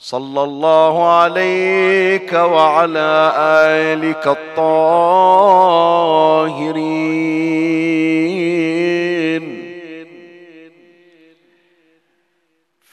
[0.00, 4.78] صلى الله عليك وعلى آلك الطاهرين.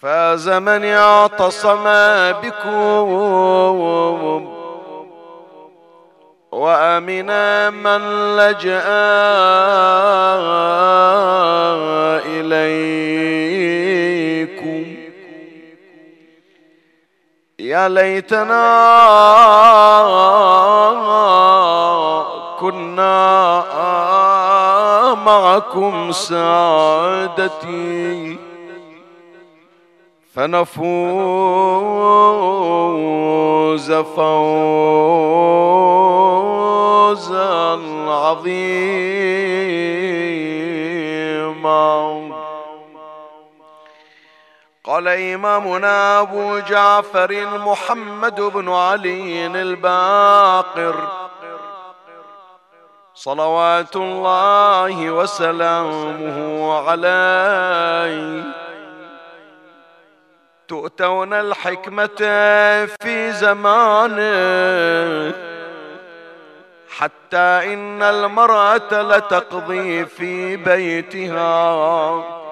[0.01, 1.83] فاز من اعتصم
[2.41, 2.75] بكم
[6.51, 8.01] وامنا من
[8.37, 8.83] لجأ
[12.25, 13.05] إليكم.
[17.65, 18.65] يا ليتنا
[22.59, 23.63] كنا
[25.25, 27.57] معكم سعادتي
[30.35, 30.75] فنفوز
[33.93, 34.45] فوزا
[38.07, 40.04] عظيما.
[44.95, 51.07] قال إمامنا أبو جعفر محمد بن علي الباقر.
[53.15, 58.43] صلوات الله وسلامه عليه.
[60.67, 62.17] تؤتون الحكمة
[63.01, 64.23] في زمانه.
[66.97, 72.44] حتى إن المرأة لتقضي في بيتها.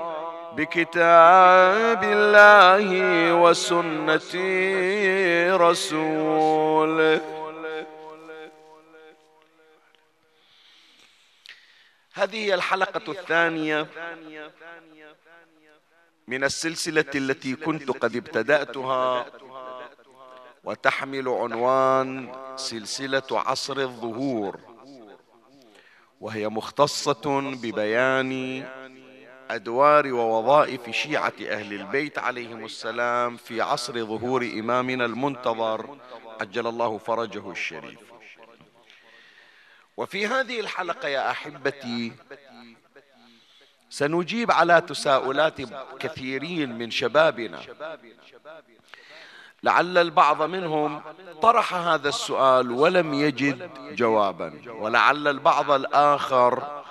[0.55, 2.87] بكتاب الله
[3.33, 4.33] وسنة
[5.57, 7.21] رسوله.
[12.13, 13.87] هذه الحلقة الثانية
[16.27, 19.25] من السلسلة التي كنت قد ابتدأتها
[20.63, 24.59] وتحمل عنوان سلسلة عصر الظهور
[26.21, 28.63] وهي مختصة ببيان
[29.55, 35.97] أدوار ووظائف شيعة أهل البيت عليهم السلام في عصر ظهور إمامنا المنتظر.
[36.41, 37.99] عجل الله فرجه الشريف.
[39.97, 42.11] وفي هذه الحلقة يا أحبتي
[43.89, 45.61] سنجيب على تساؤلات
[45.99, 47.59] كثيرين من شبابنا.
[49.63, 51.01] لعل البعض منهم
[51.41, 54.61] طرح هذا السؤال ولم يجد جوابا.
[54.67, 56.82] ولعل البعض الآخر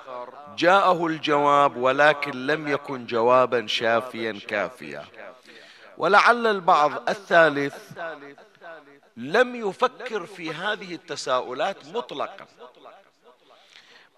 [0.57, 5.05] جاءه الجواب ولكن لم يكن جوابا شافيا كافيا.
[5.97, 7.75] ولعل البعض الثالث
[9.17, 12.45] لم يفكر في هذه التساؤلات مطلقا.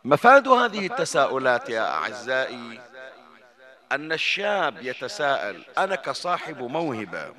[0.06, 2.81] مفاد هذه التساؤلات يا أعزائي
[3.91, 7.34] أن الشاب يتساءل أنا كصاحب موهبة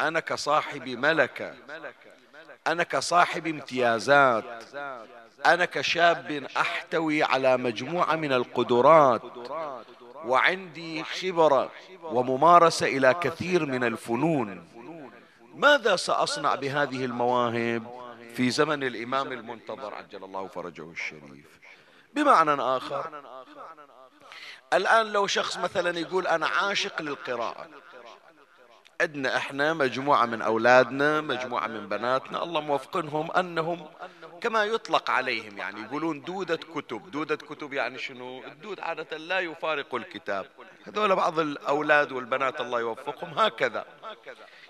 [0.00, 1.54] أنا كصاحب ملكة
[2.66, 4.44] أنا كصاحب امتيازات
[5.46, 9.22] أنا كشاب أحتوي على مجموعة من القدرات
[10.24, 11.70] وعندي خبرة
[12.02, 14.68] وممارسة إلى كثير من الفنون.
[15.54, 18.02] ماذا سأصنع بهذه المواهب
[18.34, 21.60] في زمن الإمام المنتظر عجل الله فرجه الشريف؟
[22.14, 23.22] بمعنى آخر
[24.72, 27.68] الآن لو شخص مثلا يقول أنا عاشق للقراءة
[29.00, 33.88] عندنا إحنا مجموعة من أولادنا مجموعة من بناتنا الله موفقنهم أنهم
[34.40, 39.94] كما يطلق عليهم يعني يقولون دودة كتب دودة كتب يعني شنو؟ الدود عادة لا يفارق
[39.94, 40.46] الكتاب.
[40.86, 43.84] هذول بعض الأولاد والبنات الله يوفقهم هكذا.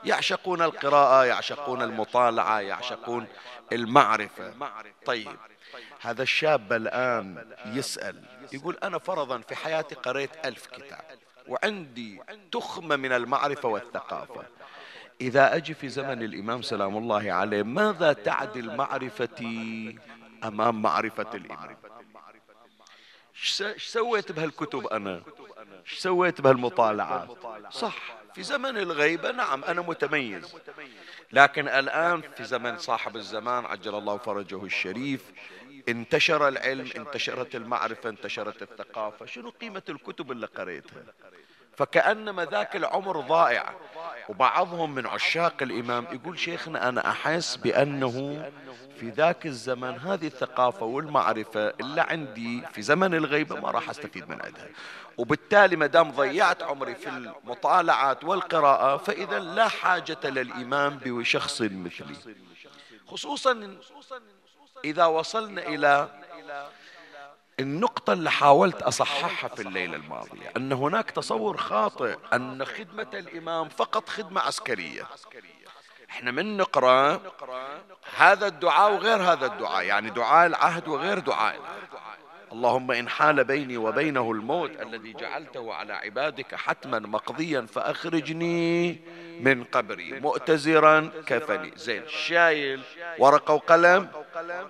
[0.04, 3.26] يعشقون القراءة يعشقون المطالعة يعشقون
[3.72, 4.54] المعرفة.
[5.04, 5.36] طيب
[6.00, 11.04] هذا الشاب الآن يسأل يقول أنا فرضا في حياتي قريت ألف كتاب.
[11.48, 12.20] وعندي
[12.52, 14.44] تخمة من المعرفة والثقافة.
[15.20, 19.98] إذا أجي في زمن الإمام سلام الله عليه ماذا تعدل معرفتي
[20.44, 21.76] أمام معرفة الإمام؟
[23.34, 25.22] إيش سويت بهالكتب أنا؟
[25.84, 27.28] إيش سويت بهالمطالعات؟
[27.70, 27.96] صح
[28.34, 30.54] في زمن الغيبة نعم أنا متميز.
[31.32, 35.32] لكن الآن في زمن صاحب الزمان عجل الله فرجه الشريف
[35.88, 39.26] انتشر العلم انتشرت المعرفة انتشرت الثقافة.
[39.26, 41.02] شنو قيمة الكتب اللي قريتها؟
[41.76, 43.74] فكأنما ذاك العمر ضائع.
[44.28, 48.50] وبعضهم من عشاق الإمام يقول شيخنا أنا أحس بأنه
[49.00, 54.42] في ذاك الزمن هذه الثقافة والمعرفة اللي عندي في زمن الغيبة ما راح أستفيد من
[54.42, 54.68] عندها
[55.18, 62.16] وبالتالي ما دام ضيعت عمري في المطالعات والقراءة فإذا لا حاجة للإمام بشخص مثلي.
[63.12, 63.78] خصوصا
[64.84, 66.08] إذا وصلنا إلى
[67.60, 74.08] النقطة اللي حاولت أصححها في الليلة الماضية أن هناك تصور خاطئ أن خدمة الإمام فقط
[74.08, 75.08] خدمة عسكرية.
[76.10, 77.20] إحنا من نقرأ
[78.16, 81.88] هذا الدعاء وغير هذا الدعاء يعني دعاء العهد وغير دعاء العهد.
[82.52, 89.00] اللهم إن حال بيني وبينه الموت الذي جعلته على عبادك حتما مقضيا فأخرجني
[89.40, 91.72] من قبري مؤتزرا كفني.
[91.76, 92.02] زين.
[92.08, 92.80] شايل
[93.18, 94.08] ورقة وقلم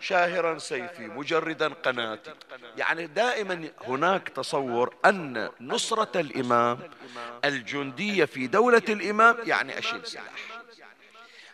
[0.01, 2.31] شاهرا سيفي مجردا قناتي.
[2.77, 6.79] يعني دائما هناك تصور أن نصرة الإمام
[7.45, 10.52] الجندية في دولة الإمام يعني أشيل سلاح.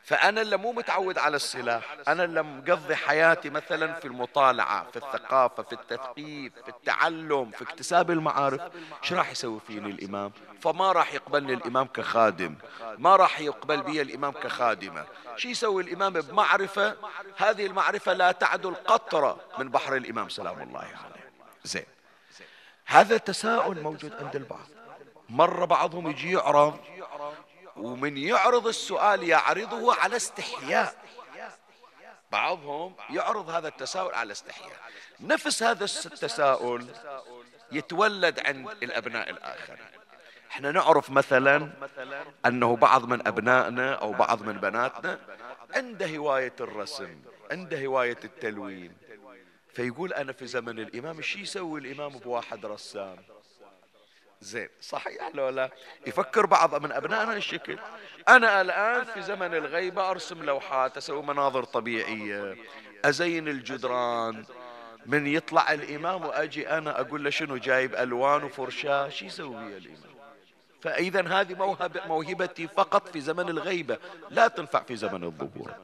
[0.08, 1.96] فأنا اللي مو متعود على السلاح.
[2.08, 8.10] أنا اللي مقضي حياتي مثلا في المطالعة في الثقافة في التثقيف في التعلم في اكتساب
[8.10, 8.60] المعارف.
[9.02, 12.54] إيش راح يسوي فيني الإمام؟ فما راح يقبلني الإمام كخادم.
[12.98, 15.04] ما راح يقبل بي الإمام كخادمة.
[15.36, 16.96] شو يسوي الإمام؟ بمعرفة.
[17.36, 21.30] هذه المعرفة لا تعدل قطرة من بحر الإمام سلام الله عليه.
[21.64, 21.86] زين.
[22.86, 24.68] هذا تساؤل موجود عند البعض.
[25.28, 26.78] مرة بعضهم يجي يعرض
[27.78, 30.94] ومن يعرض السؤال يعرضه على استحياء.
[32.32, 34.76] بعضهم يعرض هذا التساؤل على استحياء.
[35.20, 36.86] نفس هذا التساؤل
[37.72, 39.86] يتولد عند الأبناء الآخرين.
[40.50, 41.70] إحنا نعرف مثلا
[42.46, 45.18] أنه بعض من أبنائنا أو بعض من بناتنا
[45.74, 48.96] عنده هواية الرسم عنده هواية التلوين.
[49.74, 53.16] فيقول أنا في زمن الإمام شو يسوي الإمام بواحد رسام؟
[54.40, 54.68] زين.
[54.80, 55.70] صحيح لو لا؟
[56.06, 57.78] يفكر بعض من أبنائنا الشكل.
[58.28, 62.56] أنا الآن في زمن الغيبة أرسم لوحات أسوي مناظر طبيعية
[63.04, 64.44] أزين الجدران.
[65.06, 69.98] من يطلع الإمام وأجي أنا أقول له شنو جايب ألوان وفرشاة؟ شو يسوي الإمام؟
[70.82, 73.98] فإذا هذه موهبة موهبتي فقط في زمن الغيبة
[74.30, 75.74] لا تنفع في زمن الظهور.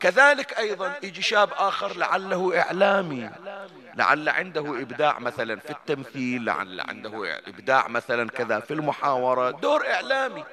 [0.00, 3.30] كذلك أيضا يجي شاب آخر لعله إعلامي
[3.94, 10.44] لعل عنده إبداع مثلا في التمثيل لعل عنده إبداع مثلا كذا في المحاورة دور إعلامي.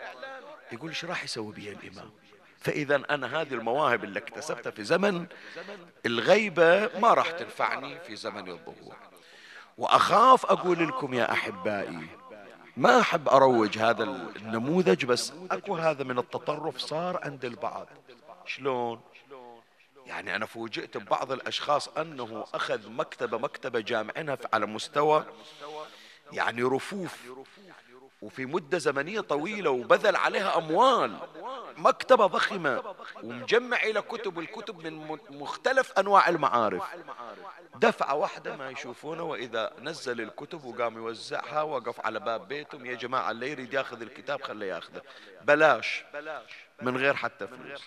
[0.71, 2.11] يقول إيش راح يسوي بي الإمام؟
[2.59, 5.25] فإذا أنا هذه المواهب اللي اكتسبتها في زمن
[6.05, 8.95] الغيبة ما راح تنفعني في زمن الظهور
[9.77, 12.07] وأخاف أقول لكم يا أحبائي
[12.77, 17.87] ما أحب أروج هذا النموذج بس أكو هذا من التطرف صار عند البعض.
[18.45, 19.01] شلون؟
[20.05, 25.25] يعني أنا فوجئت ببعض الأشخاص أنه أخذ مكتبة مكتبة جامعينها على مستوى
[26.31, 27.17] يعني رفوف.
[28.21, 31.17] وفي مدة زمنية طويلة وبذل عليها أموال.
[31.77, 32.95] مكتبة ضخمة.
[33.23, 36.83] ومجمع إلى كتب الكتب من مختلف أنواع المعارف.
[37.75, 43.31] دفعة واحدة ما يشوفونه وإذا نزل الكتب وقام يوزعها وقف على باب بيتهم يا جماعة
[43.31, 45.01] اللي يريد ياخذ الكتاب خليه ياخذه.
[45.41, 46.03] بلاش.
[46.81, 47.81] من غير حتى فلوس.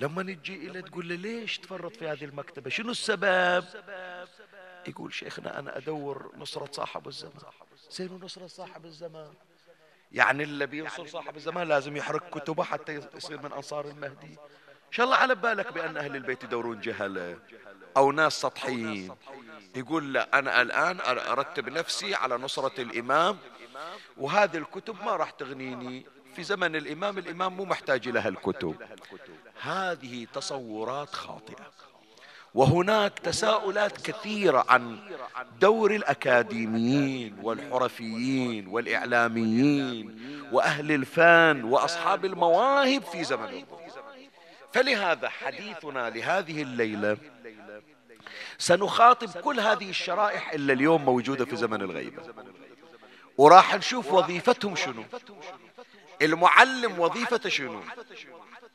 [0.00, 3.64] لما نجي إلى تقول له ليش تفرط في هذه المكتبة؟ شنو السبب؟
[4.88, 7.34] يقول شيخنا أنا أدور نصرة صاحب الزمان.
[7.90, 9.32] زين نصرة صاحب الزمان.
[10.12, 14.36] يعني اللي بينصر صاحب الزمان لازم يحرق كتبه حتى يصير من أنصار المهدي.
[14.86, 17.38] إن شاء الله على بالك بأن أهل البيت يدورون جهلة
[17.96, 19.14] أو ناس سطحيين.
[19.76, 23.38] يقول لا أنا الآن أرتب نفسي على نصرة الإمام
[24.16, 26.06] وهذه الكتب ما راح تغنيني.
[26.36, 28.76] في زمن الإمام الإمام مو محتاج لها الكتب
[29.62, 31.70] هذه تصورات خاطئة.
[32.54, 34.98] وهناك تساؤلات كثيرة عن
[35.60, 40.20] دور الأكاديميين والحرفيين والإعلاميين
[40.52, 43.64] وأهل الفن وأصحاب المواهب في زمن
[44.72, 47.16] فلهذا حديثنا لهذه الليلة
[48.58, 52.22] سنخاطب كل هذه الشرائح إلا اليوم موجودة في زمن الغيبة.
[53.38, 55.04] وراح نشوف وظيفتهم شنو.
[56.22, 57.82] المعلم وظيفته شنو؟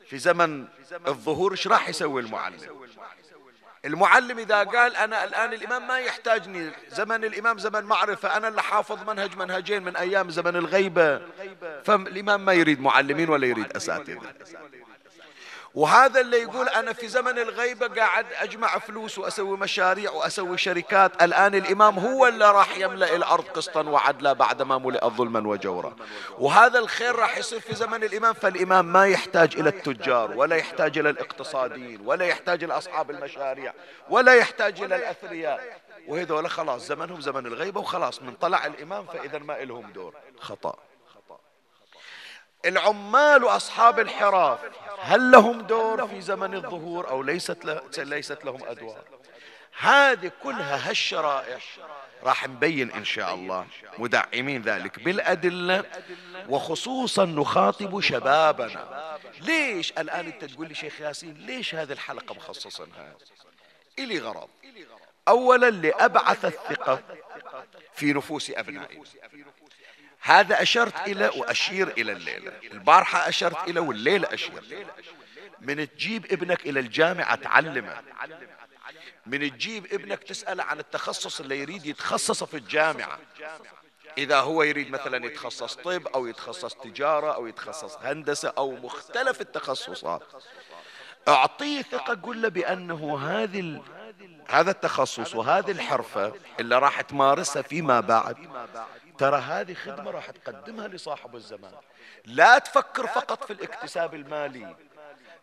[0.09, 0.67] في زمن
[1.07, 2.57] الظهور إيش راح يسوي المعلم؟
[3.85, 9.09] المعلم إذا قال أنا الآن الإمام ما يحتاجني زمن الإمام زمن معرفة أنا اللي حافظ
[9.09, 11.21] منهج منهجين من أيام زمن الغيبة.
[11.83, 14.21] فالإمام ما يريد معلمين ولا يريد أساتذة.
[15.75, 21.23] وهذا اللي يقول أنا في زمن الغيبة قاعد أجمع فلوس وأسوي مشاريع وأسوي شركات.
[21.23, 25.95] الآن الإمام هو اللي راح يملأ الأرض قسطا وعدلا بعدما ملئت ظلما وجورا.
[26.39, 31.09] وهذا الخير راح يصير في زمن الإمام فالإمام ما يحتاج إلى التجار ولا يحتاج إلى
[31.09, 33.73] الاقتصاديين ولا يحتاج إلى أصحاب المشاريع
[34.09, 35.79] ولا يحتاج إلى الأثرياء.
[36.07, 40.13] وهذول خلاص زمنهم زمن الغيبة وخلاص من طلع الإمام فإذا ما إلهم دور.
[40.39, 40.75] خطأ.
[42.65, 44.59] العمال وأصحاب الحراف.
[44.99, 49.03] هل لهم دور في زمن الظهور أو ليست, ليست لهم أدوار؟
[49.79, 51.63] هذه كلها هالشرائح.
[52.23, 53.67] راح نبين إن شاء الله
[53.97, 55.83] مدعمين ذلك بالأدلة
[56.49, 59.17] وخصوصا نخاطب شبابنا.
[59.41, 63.15] ليش الآن أنت تقول لي شيخ ياسين ليش هذه الحلقة مخصصنها؟
[63.99, 64.49] إلي غرض.
[65.27, 67.03] أولا لأبعث الثقة
[67.93, 69.01] في نفوس أبنائي
[70.25, 72.51] هذا أشرت إلى وأشير إلى الليلة.
[72.71, 74.87] البارحة أشرت إلى والليلة أشير.
[75.61, 78.01] من تجيب ابنك إلى الجامعة تعلمه.
[79.25, 83.19] من تجيب ابنك تسأله عن التخصص اللي يريد يتخصصه في الجامعة.
[84.17, 90.23] إذا هو يريد مثلا يتخصص طب أو يتخصص تجارة أو يتخصص هندسة أو مختلف التخصصات.
[91.27, 93.81] أعطيه ثقة قل له بأنه هذه
[94.49, 98.37] هذا التخصص وهذه الحرفة اللي راح تمارسها فيما بعد
[99.17, 101.71] ترى هذه خدمة راح تقدمها لصاحب الزمان.
[102.25, 104.75] لا تفكر فقط في الاكتساب المالي.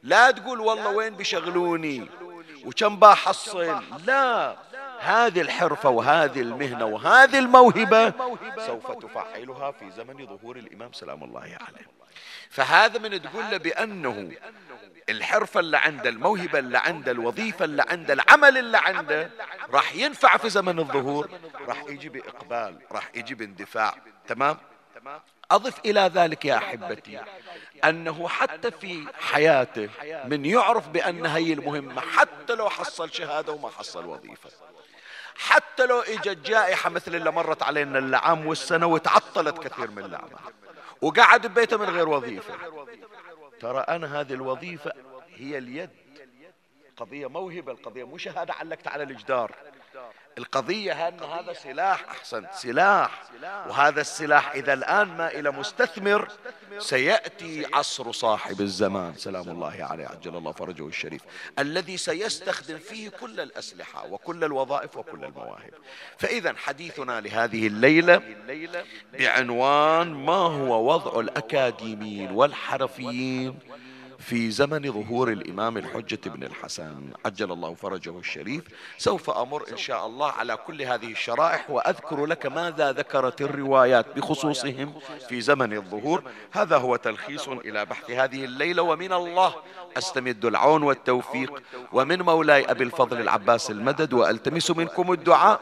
[0.03, 2.09] لا تقول والله وين بيشغلوني
[2.65, 4.57] وكم بحصل لا
[5.01, 8.13] هذه الحرفة وهذه المهنة وهذه الموهبة
[8.67, 11.87] سوف تفعلها في زمن ظهور الإمام سلام الله عليه.
[12.51, 14.33] فهذا من تقول له بأنه
[15.09, 19.31] الحرفة اللي عنده الموهبة اللي عنده الوظيفة اللي عنده العمل اللي عنده
[19.71, 21.31] راح ينفع في زمن الظهور
[21.69, 23.95] راح يجي بإقبال راح يجي باندفاع
[24.29, 24.59] تمام؟
[25.51, 27.21] أضف إلى ذلك يا أحبتي
[27.85, 29.89] أنه حتى في حياته
[30.25, 34.51] من يعرف بأن هي المهمة حتى لو حصل شهادة وما حصل وظيفة.
[35.37, 40.39] حتى لو إجت جائحة مثل اللي مرت علينا العام والسنة وتعطلت كثير من الأعمال
[41.03, 42.55] وقعد ببيته من غير وظيفة.
[43.63, 44.93] ترى أنا هذه الوظيفة
[45.37, 45.91] هي اليد.
[46.97, 49.57] قضية موهبة القضية مو شهادة علقت على الجدار
[50.39, 52.47] القضية أن هذا سلاح أحسن.
[52.53, 56.29] سلاح وهذا السلاح إذا الآن ما إلى مستثمر
[56.79, 59.15] سيأتي عصر صاحب الزمان.
[59.15, 61.23] سلام الله عليه عجل الله فرجه الشريف.
[61.59, 65.75] الذي سيستخدم فيه كل الأسلحة وكل الوظائف وكل المواهب.
[66.19, 68.23] فإذا حديثنا لهذه الليلة
[69.13, 73.59] بعنوان ما هو وضع الأكاديميين والحرفيين.
[74.23, 77.11] في زمن ظهور الإمام الحجة بن الحسن.
[77.25, 78.63] عجل الله فرجه الشريف.
[78.99, 84.95] سوف أمر إن شاء الله على كل هذه الشرائح وأذكر لك ماذا ذكرت الروايات بخصوصهم
[85.29, 86.23] في زمن الظهور.
[86.53, 88.83] هذا هو تلخيص إلى بحث هذه الليلة.
[88.83, 89.55] ومن الله
[89.99, 91.63] أستمد العون والتوفيق.
[91.93, 95.61] ومن مولاي أبي الفضل العباس المدد وألتمس منكم الدعاء.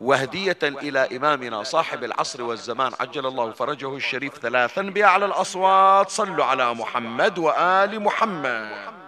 [0.00, 2.92] وهدية إلى إمامنا صاحب العصر والزمان.
[3.00, 6.10] عجل الله فرجه الشريف ثلاثا بأعلى الأصوات.
[6.10, 8.98] صلوا على محمد وآل محمد.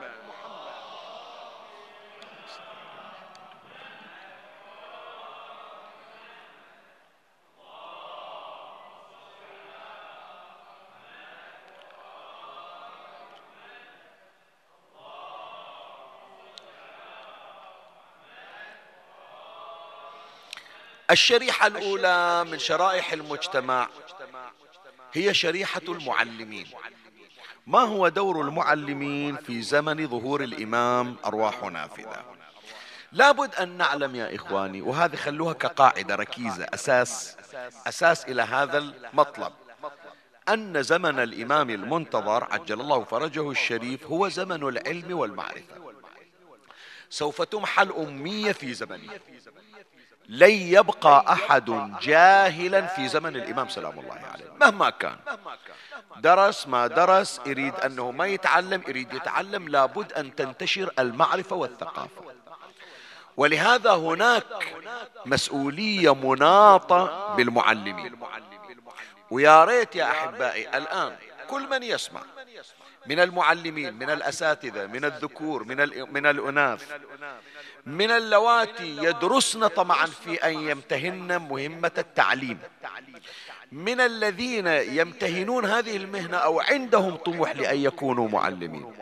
[21.11, 23.89] الشريحة الأولى من شرائح المجتمع
[25.13, 26.67] هي شريحة المعلمين.
[27.71, 32.25] ما هو دور المعلمين في زمن ظهور الإمام أرواح نافذة؟
[33.13, 37.37] لابد أن نعلم يا إخواني وهذه خلوها كقاعدة ركيزة أساس
[37.87, 39.53] أساس إلى هذا المطلب.
[40.49, 45.93] أن زمن الإمام المنتظر عجل الله فرجه الشريف هو زمن العلم والمعرفة.
[47.11, 49.13] سوف تمحى الأمية في زمنه.
[50.31, 54.45] لن يبقى أحد جاهلا في زمن الإمام سلام الله عليه.
[54.61, 55.17] مهما كان.
[56.17, 62.23] درس ما درس يريد أنه ما يتعلم يريد يتعلم لابد أن تنتشر المعرفة والثقافة.
[63.37, 64.45] ولهذا هناك
[65.27, 68.17] مسؤولية مناطة بالمعلمين.
[69.31, 71.17] ويا ريت يا أحبائي الآن
[71.49, 72.21] كل من يسمع.
[73.07, 75.77] من المعلمين من الأساتذة من الذكور من
[76.13, 76.93] من الأناث
[77.87, 82.59] من اللواتي يدرسن طمعا في أن يمتهن مهمة التعليم.
[83.73, 88.95] من الذين يمتهنون هذه المهنة أو عندهم طموح لأن يكونوا معلمين.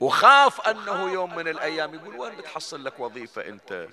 [0.00, 3.88] وخاف أنه يوم من الأيام يقول وين بتحصل لك وظيفة أنت؟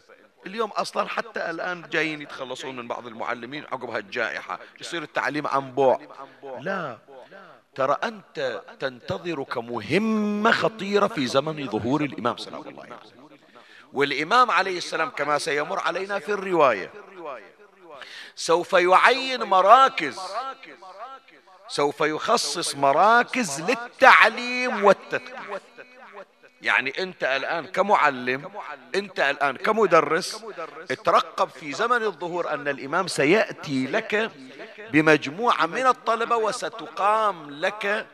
[0.46, 6.10] اليوم أصلا حتى الآن جايين يتخلصون من بعض المعلمين عقب هالجائحة يصير التعليم عن بعد.
[6.60, 6.98] لا.
[7.76, 12.96] ترى أنت تنتظرك مهمة خطيرة في زمن ظهور الإمام سلام الله عليه
[13.94, 16.92] والإمام عليه السلام كما سيمر علينا في الرواية
[18.36, 20.20] سوف يعين مراكز
[21.68, 25.75] سوف يخصص مراكز للتعليم والتثقيف
[26.66, 28.52] يعني انت الآن كمعلم
[28.96, 30.46] انت الآن كمدرس
[30.92, 34.32] اترقب في زمن الظهور أن الإمام سيأتي لك
[34.92, 38.06] بمجموعة من الطلبة وستقام لك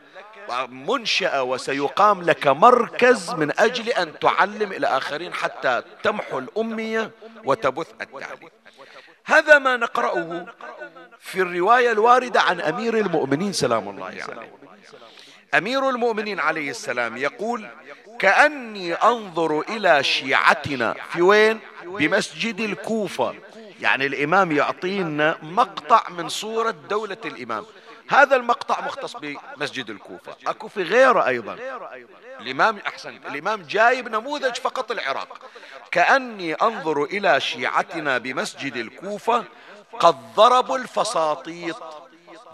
[0.68, 7.10] منشأة وسيقام لك مركز من أجل أن تعلم إلى آخرين حتى تمحو الأمية
[7.44, 8.48] وتبث التعليم
[9.24, 10.46] هذا ما نقرأه
[11.20, 14.18] في الرواية الواردة عن أمير المؤمنين سلام الله عليه.
[14.18, 14.50] يعني.
[15.54, 17.68] أمير المؤمنين عليه السلام يقول
[18.18, 20.94] كأني أنظر إلى شيعتنا.
[21.12, 21.60] في وين?
[21.84, 23.34] بمسجد الكوفة.
[23.80, 27.66] يعني الإمام يعطينا مقطع من صورة دولة الإمام.
[28.08, 30.36] هذا المقطع مختص بمسجد الكوفة.
[30.46, 31.56] أكو في غيره أيضا.
[32.40, 33.16] الإمام أحسن.
[33.16, 35.38] الإمام جايب نموذج فقط العراق.
[35.90, 39.44] كأني أنظر إلى شيعتنا بمسجد الكوفة
[40.00, 42.01] قد ضربوا الفساطيط.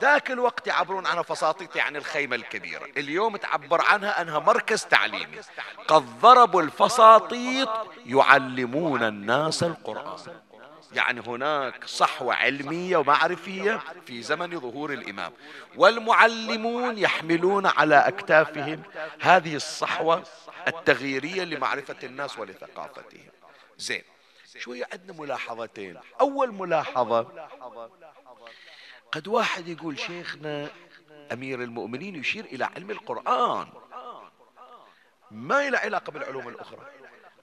[0.01, 2.85] ذاك الوقت يعبرون عنها فساطيط يعني الخيمة الكبيرة.
[2.97, 5.41] اليوم تعبر عنها أنها مركز تعليمي.
[5.89, 7.69] قد ضربوا الفساطيط
[8.07, 10.41] يعلمون الناس القرآن.
[10.93, 15.33] يعني هناك صحوة علمية ومعرفية في زمن ظهور الإمام.
[15.77, 18.83] والمعلمون يحملون على أكتافهم
[19.21, 20.23] هذه الصحوة
[20.69, 23.27] التغييرية لمعرفة الناس ولثقافتهم.
[23.79, 24.03] زين
[24.59, 25.99] شوية عندنا ملاحظتين.
[26.21, 27.49] أول ملاحظة
[29.13, 30.71] قد واحد يقول شيخنا
[31.33, 33.69] أمير المؤمنين يشير إلى علم القرآن.
[35.31, 36.87] ما له علاقة بالعلوم الأخرى.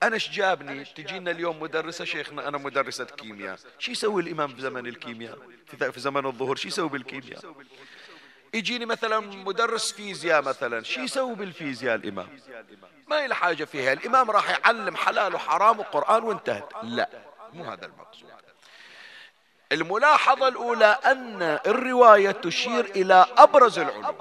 [0.03, 3.59] أنا إيش جابني؟ تجينا اليوم مدرسة شيخنا أنا مدرسة كيمياء.
[3.79, 7.55] شو يسوي الإمام في زمن الكيمياء؟ في زمن الظهر شو يسوي بالكيمياء؟
[8.53, 12.27] يجيني مثلا مدرس فيزياء مثلا شو يسوي بالفيزياء الإمام؟
[13.07, 13.93] ما له حاجة فيها.
[13.93, 16.73] الإمام راح يعلم حلال وحرام وقرآن وانتهت.
[16.83, 17.09] لا
[17.53, 18.29] مو هذا المقصود.
[19.75, 24.15] الملاحظة الأولى أن الرواية تشير إلى أبرز العلوم.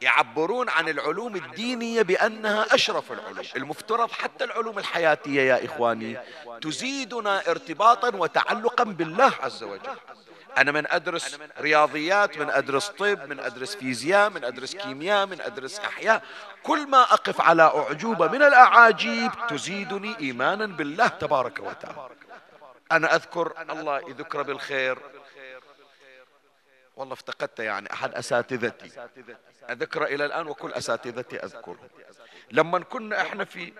[0.00, 3.44] يعبرون عن العلوم الدينية بأنها أشرف العلوم.
[3.56, 6.18] المفترض حتى العلوم الحياتية يا إخواني
[6.60, 9.90] تزيدنا ارتباطا وتعلقا بالله عز وجل.
[10.58, 15.78] أنا من أدرس رياضيات من أدرس طب من أدرس فيزياء من أدرس كيمياء من أدرس
[15.78, 16.22] أحياء.
[16.62, 22.08] كل ما أقف على أعجوبة من الأعاجيب تزيدني إيمانا بالله تبارك وتعالى.
[22.96, 24.98] أنا أذكر الله يذكر بالخير.
[26.96, 29.08] والله افتقدت يعني أحد أساتذتي.
[29.70, 31.78] أذكر إلى الآن وكل أساتذتي أذكره
[32.50, 33.72] لما كنا إحنا في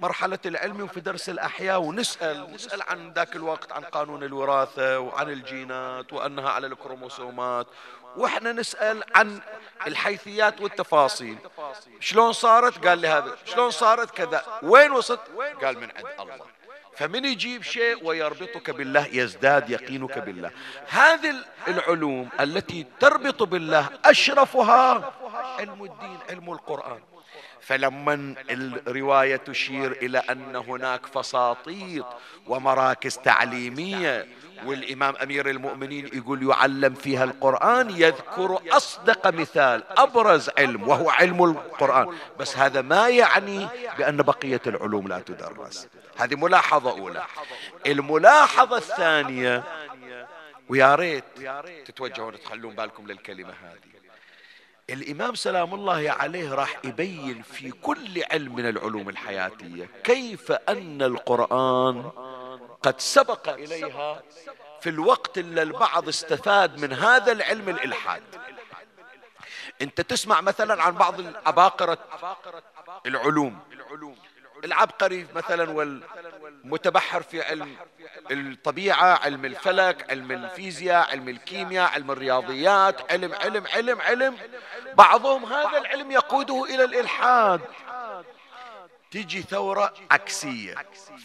[0.00, 6.12] مرحلة العلم وفي درس الأحياء ونسأل نسأل عن ذاك الوقت عن قانون الوراثة وعن الجينات
[6.12, 7.66] وأنها على الكروموسومات.
[8.16, 9.40] وإحنا نسأل عن
[9.86, 11.38] الحيثيات والتفاصيل.
[12.00, 13.36] شلون صارت؟ قال لي هذا.
[13.44, 14.58] شلون صارت؟ كذا.
[14.62, 15.20] وين وصلت؟
[15.62, 16.46] قال من عند الله.
[17.02, 20.50] فمن يجيب شيء ويربطك بالله يزداد يقينك بالله.
[20.88, 21.34] هذه
[21.68, 25.12] العلوم التي تربط بالله أشرفها
[25.58, 27.00] علم الدين علم القرآن.
[27.60, 32.06] فلما الرواية تشير إلى أن هناك فساطيط
[32.46, 34.26] ومراكز تعليمية
[34.66, 42.16] والإمام أمير المؤمنين يقول يعلم فيها القرآن يذكر أصدق مثال أبرز علم وهو علم القرآن.
[42.38, 45.88] بس هذا ما يعني بأن بقية العلوم لا تدرس.
[46.16, 47.22] هذه ملاحظة أولى.
[47.86, 49.64] الملاحظة الثانية
[50.68, 51.24] ويا ريت
[51.84, 53.92] تتوجهون تخلون بالكم للكلمة هذه.
[54.90, 62.10] الإمام سلام الله عليه راح يبين في كل علم من العلوم الحياتية كيف أن القرآن
[62.82, 64.22] قد سبق إليها
[64.80, 68.22] في الوقت اللي البعض استفاد من هذا العلم الإلحاد.
[69.82, 71.98] أنت تسمع مثلا عن بعض العباقرة
[73.06, 73.58] العلوم.
[74.64, 77.76] العبقري مثلا والمتبحر في علم
[78.30, 84.36] الطبيعة علم الفلك علم الفيزياء علم الكيمياء علم الرياضيات علم علم علم علم.
[84.94, 87.60] بعضهم هذا العلم يقوده إلى الإلحاد.
[89.10, 90.74] تيجي ثورة عكسية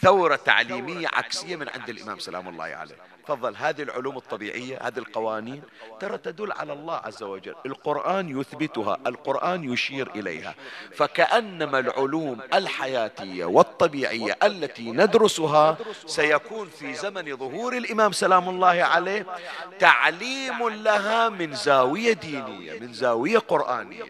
[0.02, 2.96] ثورة تعليمية عكسية من عند الإمام سلام الله عليه.
[3.28, 5.62] تفضل هذه العلوم الطبيعية هذه القوانين
[6.00, 7.56] ترى تدل على الله عز وجل.
[7.66, 10.56] القرآن يثبتها القرآن يشير إليها.
[10.96, 19.26] فكأنما العلوم الحياتية والطبيعية التي ندرسها سيكون في زمن ظهور الإمام سلام الله عليه
[19.80, 24.04] تعليم لها من زاوية دينية من زاوية قرآنية.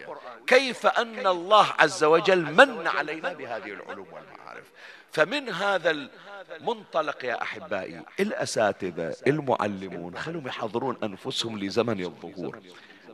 [0.46, 4.47] كيف أن الله عز وجل من علينا بهذه العلوم والمعارف
[5.12, 6.08] فمن هذا
[6.60, 12.60] المنطلق يا أحبائي الأساتذة المعلمون خلهم يحضرون أنفسهم لزمن الظهور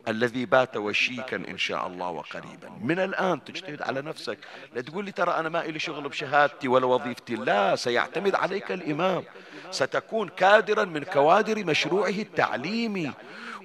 [0.08, 2.70] الذي بات وشيكا إن شاء الله وقريبا.
[2.80, 4.38] من الآن تجتهد على نفسك.
[4.74, 7.34] لا تقول لي ترى أنا ما إلي شغل بشهادتي ولا وظيفتي.
[7.34, 9.24] لا سيعتمد عليك الإمام.
[9.70, 13.12] ستكون كادرا من كوادر مشروعه التعليمي.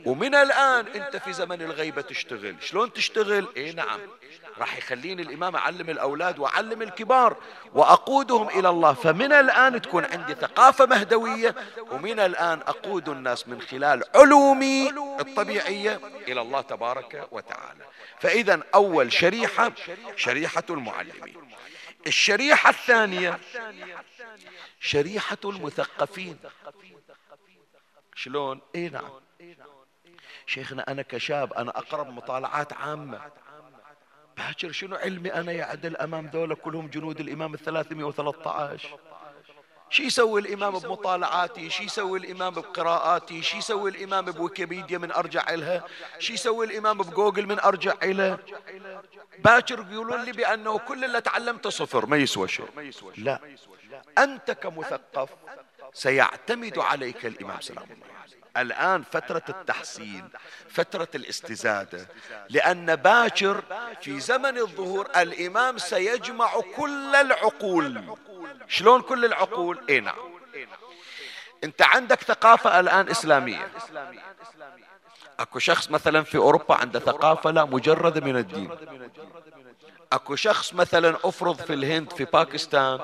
[0.06, 2.56] ومن الآن أنت في زمن الغيبة تشتغل.
[2.62, 4.00] شلون تشتغل؟ إيه نعم.
[4.60, 7.38] راح يخليني الإمام أعلم الأولاد وأعلم الكبار
[7.74, 8.94] وأقودهم إلى الله.
[8.94, 11.56] فمن الآن تكون عندي ثقافة مهدوية
[11.92, 17.84] ومن الآن أقود الناس من خلال علومي الطبيعية إلى الله تبارك وتعالى.
[18.20, 19.72] فإذا أول شريحة
[20.16, 21.36] شريحة المعلمين.
[22.08, 23.40] الشريحة الثانية
[24.80, 26.38] شريحة المثقفين.
[28.16, 29.10] شلون؟ اي نعم.
[30.46, 33.22] شيخنا أنا كشاب أنا أقرب مطالعات عامة.
[34.40, 39.00] باكر شنو علمي أنا يعدل أمام ذولا كلهم جنود الإمام وثلاثة عشر؟
[39.90, 45.84] شي يسوي الإمام بمطالعاتي شي يسوي الإمام بقراءاتي شي يسوي الإمام بويكيبيديا من أرجع إلها
[46.20, 48.38] شي يسوي الإمام بجوجل من أرجع إلى
[49.40, 52.66] باكر يقولون لي بأنه كل اللي تعلمته صفر ما يسوى شيء.
[53.18, 53.40] لا.
[54.18, 55.30] أنت كمثقف
[55.94, 58.19] سيعتمد عليك الإمام سلام الله
[58.58, 60.24] الآن فترة التحصيل
[60.70, 62.08] فترة الاستزادة.
[62.50, 63.64] لأن باكر
[64.02, 68.04] في زمن الظهور الإمام سيجمع كل العقول.
[68.68, 70.16] شلون كل العقول؟ اي نعم.
[71.64, 73.72] أنت عندك ثقافة الآن إسلامية.
[75.40, 78.72] أكو شخص مثلا في أوروبا عنده ثقافة لا مجردة من الدين.
[80.14, 83.00] أكو شخص مثلا أفرض في الهند في باكستان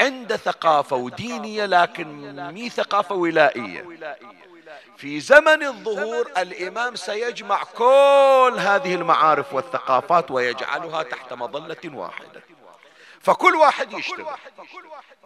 [0.00, 3.86] عنده ثقافة ودينية لكن مي ثقافة ولائية.
[4.96, 12.42] في زمن الظهور الإمام سيجمع كل هذه المعارف والثقافات ويجعلها تحت مظلة واحدة.
[13.20, 14.26] فكل واحد يشتغل.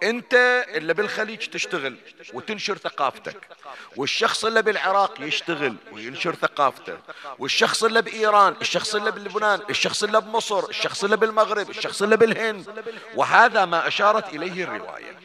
[0.03, 0.35] انت
[0.69, 1.97] اللي بالخليج تشتغل
[2.33, 3.49] وتنشر ثقافتك.
[3.97, 6.99] والشخص اللي بالعراق يشتغل وينشر ثقافته.
[7.39, 12.85] والشخص اللي بإيران الشخص اللي بلبنان الشخص اللي بمصر الشخص اللي بالمغرب الشخص اللي بالهند.
[13.15, 15.19] وهذا ما أشارت إليه الرواية.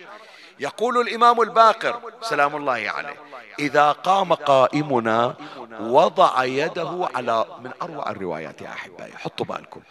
[0.59, 3.15] يقول الإمام الباقر سلام الله عليه
[3.59, 5.35] إذا قام قائمنا
[5.79, 9.81] وضع يده على من أروع الروايات يا أحبائي حطوا بالكم.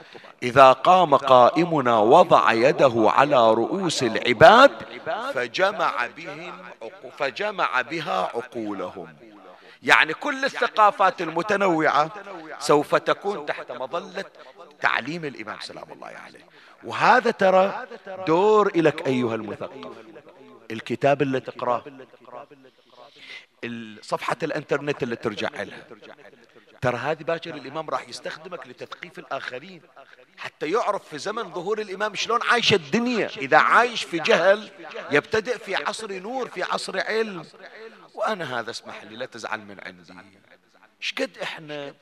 [0.43, 4.71] إذا قام قائمنا وضع يده على رؤوس العباد
[5.35, 6.55] فجمع بهم
[7.19, 9.17] فجمع بها عقولهم.
[9.83, 12.11] يعني كل الثقافات المتنوعة
[12.59, 14.25] سوف تكون تحت مظلة
[14.81, 16.47] تعليم الإمام سلام الله عليه.
[16.85, 17.87] وهذا ترى
[18.27, 19.93] دور لك أيها المثقف.
[20.71, 21.85] الكتاب اللي تقراه
[24.03, 25.87] صفحة الإنترنت اللي ترجع لها.
[26.81, 29.83] ترى هذه باكر الإمام راح يستخدمك لتثقيف الآخرين
[30.39, 33.27] حتى يعرف في زمن ظهور الإمام شلون عايش الدنيا.
[33.37, 34.71] إذا عايش في جهل
[35.11, 37.45] يبتدئ في عصر نور في عصر علم.
[38.15, 40.13] وأنا هذا اسمح لي لا تزعل من عندي.
[41.01, 41.95] شقد إحنا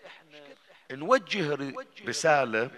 [0.91, 1.59] نوجه
[2.07, 2.71] رسالة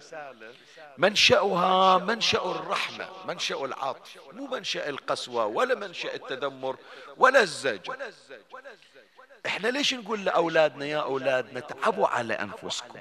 [0.99, 6.77] منشأها منشأ الرحمة منشأ العطف مو منشأ القسوة ولا منشأ التذمر
[7.17, 7.97] ولا الزجر.
[9.47, 12.99] إحنا ليش نقول لأولادنا يا أولادنا تعبوا على أنفسكم؟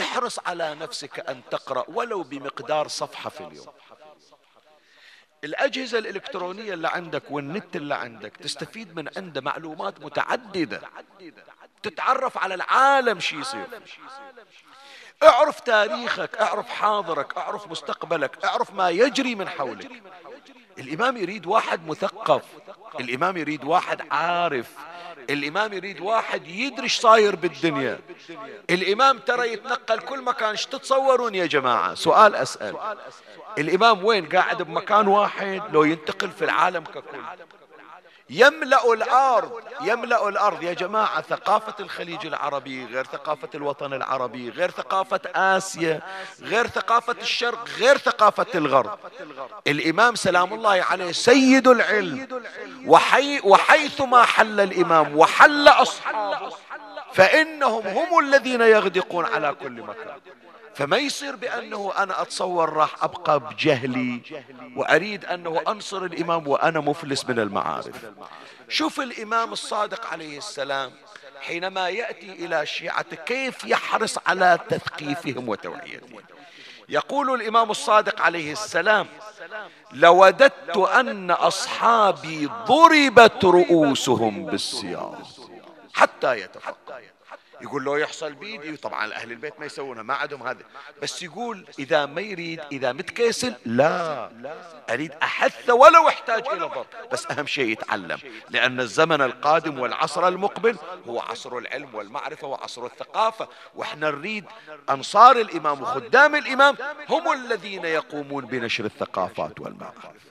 [0.00, 3.66] احرص على نفسك أن تقرأ ولو بمقدار صفحة في اليوم.
[5.44, 10.80] الأجهزة الإلكترونية اللي عندك والنت اللي عندك تستفيد من عنده معلومات متعددة
[11.82, 13.66] تتعرف على العالم شي يصير
[15.28, 19.90] اعرف تاريخك اعرف حاضرك اعرف مستقبلك اعرف ما يجري من حولك.
[20.78, 22.42] الإمام يريد واحد مثقف
[23.00, 24.70] الإمام يريد واحد عارف
[25.30, 27.98] الإمام يريد واحد يدري إيش صاير بالدنيا.
[28.70, 32.76] الإمام ترى يتنقل كل مكان إيش تتصورون يا جماعة؟ سؤال أسأل.
[33.58, 37.18] الإمام وين؟ قاعد بمكان واحد لو ينتقل في العالم ككل.
[38.30, 40.62] يملأ الأرض يملأ الأرض.
[40.62, 46.00] يا جماعة ثقافة الخليج العربي غير ثقافة الوطن العربي غير ثقافة آسيا
[46.42, 48.98] غير ثقافة الشرق غير ثقافة الغرب.
[49.66, 52.28] الإمام سلام الله عليه سيد العلم
[52.86, 56.52] وحي وحيثما حل الإمام وحل أصحابه
[57.12, 60.20] فإنهم هم الذين يغدقون على كل مكان.
[60.74, 64.20] فما يصير بأنه أنا أتصور راح أبقى بجهلي
[64.76, 68.04] وأريد أنه أنصر الإمام وأنا مفلس من المعارف.
[68.68, 70.92] شوف الإمام الصادق عليه السلام
[71.40, 76.20] حينما يأتي إلى شيعته كيف يحرص على تثقيفهم وتوعيتهم.
[76.88, 79.06] يقول الإمام الصادق عليه السلام
[79.92, 85.16] لوددت أن أصحابي ضربت رؤوسهم بالسياط
[85.94, 87.13] حتى يتفقهوا.
[87.60, 90.64] يقول لو يحصل بيدي طبعا أهل البيت ما يسوونها ما عندهم هذا.
[91.02, 94.30] بس يقول إذا ما يريد إذا متكيسل لا.
[94.90, 96.86] أريد أحث ولو أحتاج إلى ضرب.
[97.12, 98.18] بس أهم شيء يتعلم
[98.50, 100.76] لأن الزمن القادم والعصر المقبل
[101.08, 103.48] هو عصر العلم والمعرفة وعصر الثقافة.
[103.74, 104.44] وإحنا نريد
[104.90, 106.76] أنصار الإمام وخدام الإمام
[107.08, 110.24] هم الذين يقومون بنشر الثقافات والمعارف.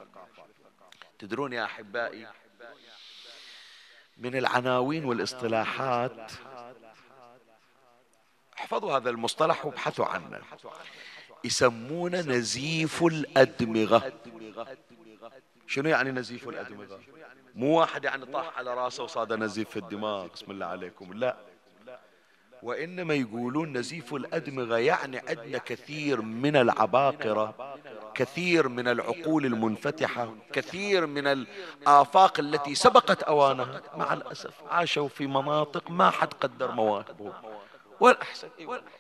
[1.20, 2.28] تدرون يا أحبائي
[4.18, 6.32] من العناوين والاصطلاحات
[8.64, 10.42] احفظوا هذا المصطلح وابحثوا عنه.
[11.44, 14.14] يسمونه نزيف الأدمغة.
[15.68, 17.00] شنو يعني نزيف الأدمغة؟
[17.56, 21.14] مو واحد يعني طاح على راسه وصاد نزيف في الدماغ بسم الله عليكم.
[21.14, 21.38] لا.
[22.64, 27.78] وإنما يقولون نزيف الأدمغة يعني عندنا كثير من العباقرة
[28.14, 33.82] كثير من العقول المنفتحة كثير من الآفاق التي سبقت أوانها.
[33.96, 37.34] مع الأسف عاشوا في مناطق ما حد قدر مواهبهم.
[38.00, 38.50] ولا أحسن.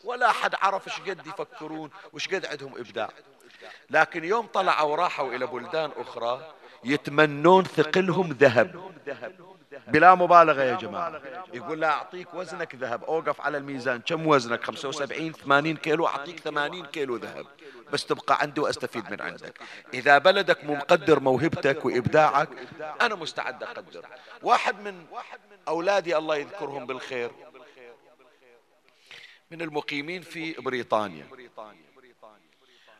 [0.03, 3.09] ولا أحد عرف إيش قد يفكرون وش قد عندهم إبداع.
[3.89, 6.53] لكن يوم طلعوا وراحوا إلى بلدان أخرى
[6.83, 8.93] يتمنون ثقلهم ذهب.
[9.87, 11.21] بلا مبالغة يا جماعة.
[11.53, 13.03] يقول لا أعطيك وزنك ذهب.
[13.03, 14.01] أوقف على الميزان.
[14.01, 16.07] كم وزنك؟ 75 80 كيلو.
[16.07, 17.45] أعطيك 80 كيلو ذهب.
[17.91, 19.59] بس تبقى عندي وأستفيد من عندك.
[19.93, 22.49] إذا بلدك مقدر موهبتك وإبداعك
[23.01, 24.05] أنا مستعد أقدر.
[24.43, 25.05] واحد من
[25.67, 27.31] أولادي الله يذكرهم بالخير.
[29.53, 31.27] من المقيمين في بريطانيا.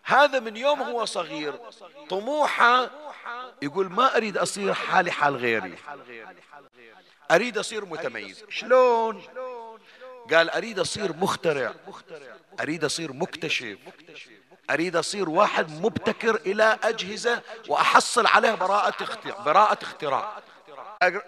[0.04, 1.54] هذا من يوم هو صغير.
[2.10, 2.90] طموحة
[3.62, 5.76] يقول ما أريد أصير حالي حال غيري.
[7.32, 8.46] أريد أصير متميز.
[8.50, 9.22] شلون؟
[10.34, 11.74] قال أريد أصير مخترع.
[12.60, 13.78] أريد أصير مكتشف.
[14.70, 18.56] أريد أصير واحد مبتكر إلى أجهزة وأحصل عليها
[19.46, 20.44] براءة اختراع.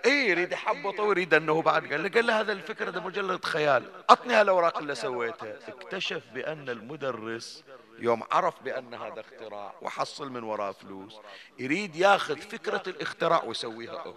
[0.06, 1.92] اي يريد يحبطه ويريد أنه بعد.
[1.92, 3.84] قال له قال له هذا الفكرة ده مجرد خيال.
[4.10, 7.64] اعطني هالأوراق اللي سويتها اكتشف بأن المدرس
[8.00, 11.20] يوم عرف بأن هذا اختراع وحصل من وراه فلوس
[11.60, 14.14] يريد ياخذ فكرة الاختراع ويسويها هو.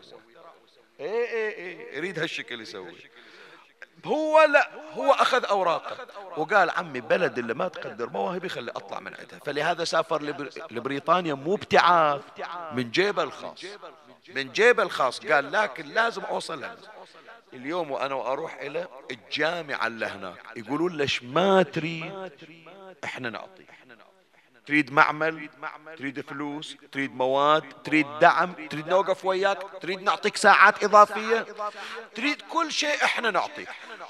[1.00, 2.94] اي اي اي يريد هالشكل يسوي
[4.04, 9.14] هو لا هو أخذ أوراقه وقال عمي بلد اللي ما تقدر مواهبي خلي أطلع من
[9.14, 9.38] عندها.
[9.38, 10.22] فلهذا سافر
[10.70, 12.22] لبريطانيا مو ابتعاث
[12.72, 13.64] من جيبه الخاص.
[14.34, 15.20] من جيبه الخاص.
[15.26, 16.76] قال لكن لازم أوصل هنا.
[17.52, 20.38] اليوم وأنا أروح إلى الجامعة اللي هناك.
[20.56, 22.32] يقولون ليش ما تريد
[23.04, 23.64] إحنا نعطي
[24.68, 25.48] تريد معمل
[25.98, 31.46] تريد فلوس تريد مواد تريد دعم تريد نوقف وياك تريد نعطيك ساعات إضافية.
[32.14, 33.68] تريد كل شيء إحنا نعطيك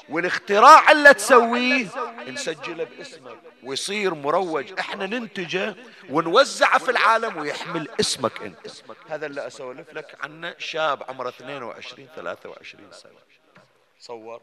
[0.09, 1.89] والاختراع اللي تسويه
[2.29, 4.79] نسجله باسمك ويصير مروج.
[4.79, 5.77] إحنا ننتجه
[6.11, 8.67] ونوزعه في العالم ويحمل اسمك أنت.
[9.09, 13.13] هذا اللي أسولف لك عنه شاب عمره 22 23 سنة.
[14.01, 14.41] صور.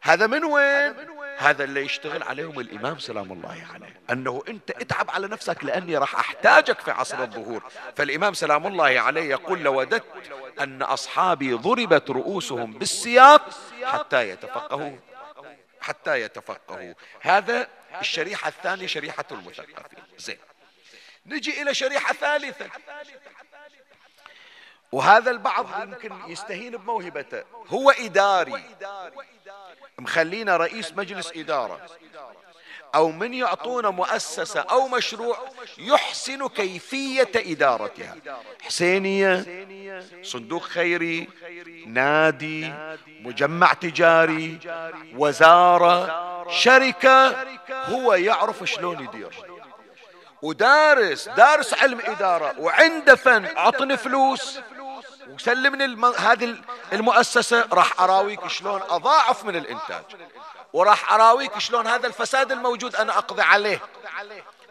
[0.00, 0.94] هذا من وين؟
[1.38, 4.00] هذا اللي يشتغل عليهم الإمام سلام الله عليه.
[4.10, 7.62] أنه أنت اتعب على نفسك لأني راح أحتاجك في عصر الظهور.
[7.96, 10.04] فالإمام سلام الله عليه يقول لوددت
[10.60, 13.42] أن أصحابي ضربت رؤوسهم بالسياط
[13.84, 14.96] حتى يتفقهوا.
[15.80, 16.94] حتى يتفقهوا.
[17.20, 17.68] هذا
[18.00, 19.98] الشريحة الثانية شريحة المثقفين.
[20.18, 20.38] زين.
[21.26, 22.66] نجي إلى شريحة ثالثة.
[24.92, 27.42] وهذا البعض يمكن يستهين بموهبته.
[27.68, 28.62] هو إداري.
[29.98, 31.80] مخلينا رئيس مجلس إدارة.
[32.94, 35.38] أو من يعطونا مؤسسة أو مشروع
[35.78, 38.16] يحسن كيفية إدارتها.
[38.62, 39.44] حسينية
[40.22, 41.28] صندوق خيري
[41.86, 42.72] نادي
[43.20, 44.58] مجمع تجاري
[45.16, 49.34] وزارة شركة هو يعرف شلون يدير.
[50.42, 52.54] ودارس دارس علم إدارة.
[52.58, 54.60] وعنده فن عطني فلوس.
[55.38, 56.04] وسلمني الم...
[56.04, 56.56] هذه
[56.92, 60.04] المؤسسة راح أراويك شلون أضاعف من الإنتاج.
[60.72, 63.80] وراح أراويك شلون هذا الفساد الموجود أنا أقضي عليه.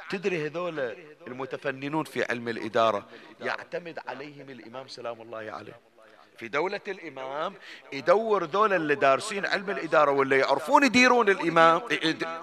[0.10, 0.96] تدري هذول
[1.28, 3.06] المتفننون في علم الإدارة
[3.42, 5.80] يعتمد عليهم الإمام سلام الله عليه.
[6.38, 7.54] في دولة الإمام
[7.94, 11.82] يدور ذول اللي دارسين علم الإدارة واللي يعرفون يديرون الإمام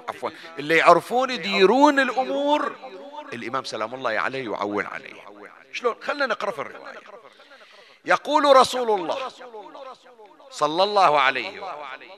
[0.08, 2.76] عفوا اللي يعرفون يديرون الأمور
[3.32, 5.14] الإمام سلام الله عليه يعون عليه.
[5.72, 6.94] شلون؟ خلنا نقرأ في الرواية.
[8.04, 9.28] يقول رسول الله
[10.50, 12.14] صلى الله عليه وآله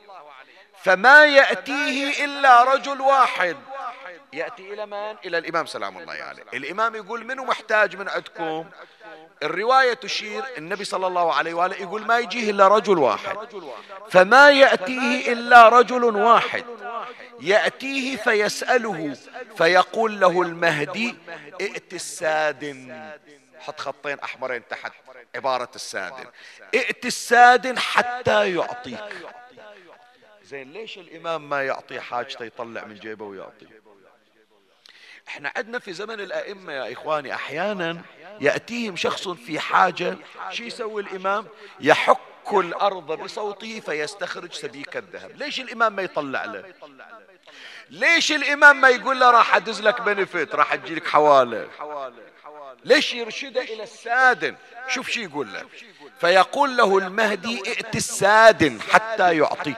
[0.82, 3.56] فما يأتيه إلا رجل واحد.
[4.32, 6.42] يأتي إلى من؟ إلى الإمام سلام الله عليه.
[6.54, 8.64] الإمام يقول منو محتاج من عندكم؟
[9.42, 13.36] الرواية تشير النبي صلى الله عليه وآله يقول ما يجيه إلا رجل واحد.
[14.10, 16.64] فما يأتيه إلا رجل واحد.
[17.40, 19.16] يأتيه فيسأله
[19.56, 21.16] فيقول له المهدي
[21.60, 23.10] ائت السادن
[23.60, 24.92] حط خطين أحمرين تحت.
[25.34, 26.26] عبارة السادن.
[26.74, 29.26] ائت السادن حتى يعطيك.
[30.42, 33.66] زين ليش الإمام ما يعطي حاجته يطلع من جيبه ويعطي؟
[35.28, 38.02] إحنا عندنا في زمن الأئمة يا إخواني أحيانا
[38.40, 40.16] يأتيهم شخص في حاجة
[40.50, 41.46] شو يسوي الإمام؟
[41.80, 42.18] يحك
[42.52, 45.30] الأرض بصوته فيستخرج سبيك الذهب.
[45.36, 46.74] ليش الإمام ما يطلع له؟
[47.90, 51.68] ليش الإمام ما يقول له راح أدز لك بنفت راح تجيلك حوالة؟
[52.84, 54.54] ليش يرشده إلى السادن؟
[54.88, 55.62] شوف شو يقول له
[56.20, 59.76] فيقول له المهدي ائت السادن حتى يعطيك.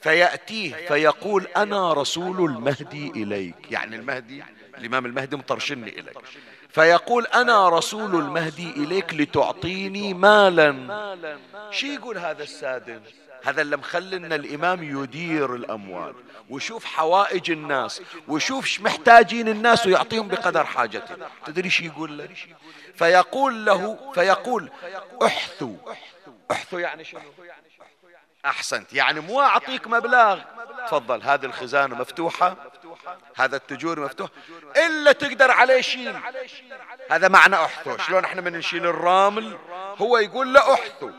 [0.00, 3.72] فيأتيه فيقول أنا رسول المهدي إليك.
[3.72, 4.44] يعني المهدي
[4.78, 6.18] الإمام المهدي مطرشني إليك.
[6.70, 11.38] فيقول أنا رسول المهدي إليك لتعطيني مالا.
[11.70, 13.00] شو يقول هذا السادن؟
[13.44, 16.14] هذا اللي مخلنا الإمام يدير الأموال
[16.50, 21.18] ويشوف حوائج الناس ويشوف محتاجين الناس ويعطيهم بقدر حاجتهم.
[21.46, 22.28] تدري شو يقول له؟
[22.94, 24.70] فيقول له فيقول
[25.22, 25.76] أحثوا.
[26.50, 27.20] أحثوا يعني شنو؟
[28.44, 28.92] أحسنت.
[28.92, 30.40] يعني مو أعطيك مبلغ.
[30.86, 32.56] تفضل هذه الخزانة مفتوحة؟
[33.36, 34.30] هذا التجور مفتوح.
[34.76, 36.16] إلا تقدر عليه شيل
[37.10, 39.58] هذا معنى احثو شلون إحنا من نشيل الرامل؟
[39.98, 41.10] هو يقول لا احثو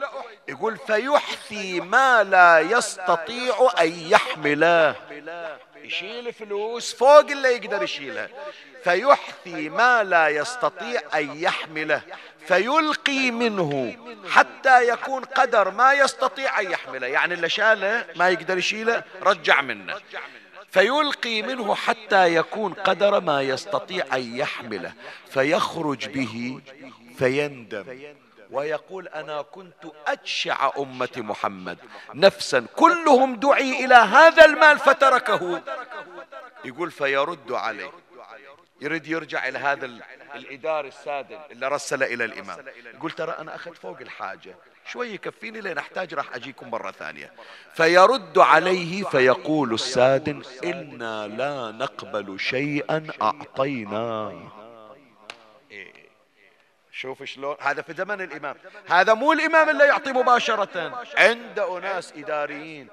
[0.48, 4.96] يقول فيحثي ما لا يستطيع أن يحمله.
[5.84, 8.30] يشيل فلوس فوق اللي يقدر يشيلها
[8.84, 12.02] فيحثي ما لا يستطيع أن يحمله.
[12.48, 13.98] فيلقي منه
[14.30, 17.08] حتى يكون قدر ما يستطيع أن يحمله.
[17.08, 19.96] يعني اللي شاله ما يقدر يشيله رجع منه.
[20.74, 24.94] فيلقي منه حتى يكون قدر ما يستطيع أن يحمله
[25.30, 26.62] فيخرج به
[27.18, 28.16] فيندم.
[28.52, 31.78] ويقول أنا كنت أتشع أمة محمد.
[32.14, 35.62] نفسا كلهم دعي إلى هذا المال فتركه.
[36.66, 37.92] يقول فيرد عليه.
[38.82, 39.86] يريد يرجع إلى هذا
[40.36, 42.66] الاداري السادن اللي رسل إلى الإمام.
[42.94, 44.56] يقول ترى أنا أخذت فوق الحاجة.
[44.86, 47.34] شوي يكفيني لين أحتاج راح أجيكم مرة ثانية.
[47.74, 54.52] فيرد عليه فيقول السادن إنا لا نقبل شيئا اعطيناه
[55.72, 55.94] إيه.
[56.92, 57.56] شوف شلون.
[57.60, 58.56] هذا في زمن الإمام.
[58.90, 61.06] هذا مو الإمام اللي يعطي مباشرة.
[61.18, 62.88] عند أناس إداريين.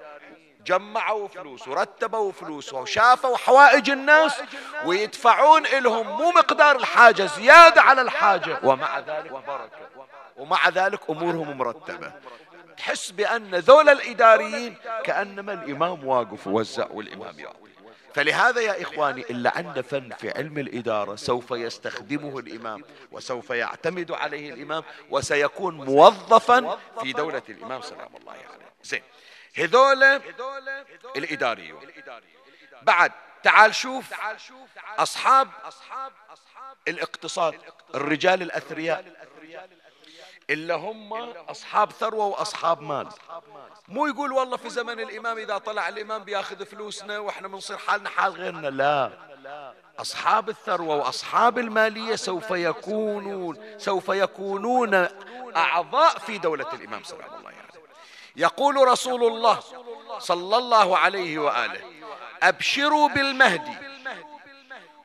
[0.66, 4.42] جمعوا فلوس ورتبوا فلوس وشافوا حوائج الناس
[4.84, 8.60] ويدفعون لهم مو مقدار الحاجة زيادة على الحاجة.
[8.62, 9.99] ومع ذلك بركة.
[10.40, 12.12] ومع ذلك أمورهم مرتبة.
[12.76, 17.70] تحس بأن ذول الإداريين كأنما الإمام واقف ووزع والإمام يعطي.
[18.14, 24.54] فلهذا يا إخواني اللي عنده فن في علم الإدارة سوف يستخدمه الإمام وسوف يعتمد عليه
[24.54, 28.40] الإمام وسيكون موظفا في دولة الإمام سلام الله عليه.
[28.40, 28.62] يعني.
[28.82, 29.02] زين.
[29.56, 30.02] هذول
[31.16, 31.80] الإداريون.
[32.82, 34.12] بعد تعال شوف
[34.98, 35.48] أصحاب
[36.88, 37.54] الاقتصاد
[37.94, 39.04] الرجال الأثرياء.
[40.50, 41.12] إلا هم
[41.48, 43.08] أصحاب ثروة وأصحاب مال.
[43.88, 48.32] مو يقول والله في زمن الإمام إذا طلع الإمام بياخذ فلوسنا وإحنا بنصير حالنا حال
[48.32, 48.66] غيرنا.
[48.66, 49.10] لا.
[49.98, 55.08] أصحاب الثروة وأصحاب المالية سوف يكونون سوف يكونون
[55.56, 57.82] أعضاء في دولة الإمام صلى الله عليه وسلم
[58.36, 59.60] يقول رسول الله
[60.18, 61.80] صلى الله عليه وآله
[62.42, 63.89] أبشروا بالمهدي.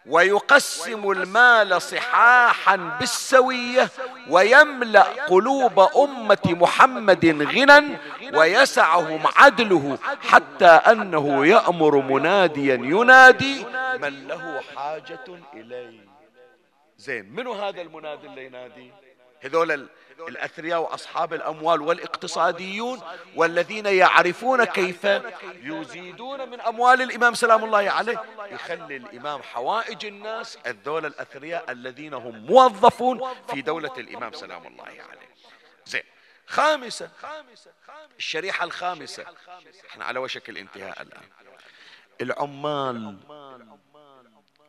[0.07, 3.89] ويقسم المال صحاحا بالسوية
[4.29, 7.97] ويملأ قلوب أمة محمد غنى
[8.33, 13.65] ويسعهم عدله حتى أنه يأمر مناديا ينادي
[14.01, 15.19] من له حاجة
[15.53, 16.05] إليه.
[16.97, 18.91] زين منو هذا المنادي اللي ينادي؟
[19.41, 19.87] هذول
[20.19, 23.01] الأثرياء وأصحاب الأموال والإقتصاديون
[23.35, 25.07] والذين يعرفون كيف
[25.61, 32.45] يزيدون من أموال الإمام سلام الله عليه يخلي الإمام حوائج الناس الذول الأثرياء الذين هم
[32.45, 35.29] موظفون في دولة الإمام سلام الله عليه.
[35.85, 36.03] زين
[36.47, 37.09] خامسة
[38.17, 39.25] الشريحة الخامسة.
[39.89, 41.23] إحنا على وشك الانتهاء الآن.
[42.21, 43.17] العمال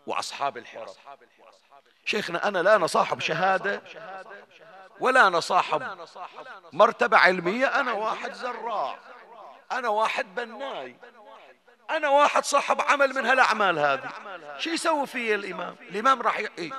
[0.06, 0.96] وأصحاب الحرف
[2.04, 3.82] شيخنا أنا لا أنا صاحب شهادة
[5.00, 5.82] ولا أنا صاحب
[6.72, 8.98] مرتبة علمية أنا واحد زراع
[9.72, 10.96] أنا واحد بناي
[11.90, 14.11] أنا واحد صاحب عمل من هالأعمال هذه.
[14.59, 16.70] شو يسوي فيه الإمام؟ الإمام راح إيه؟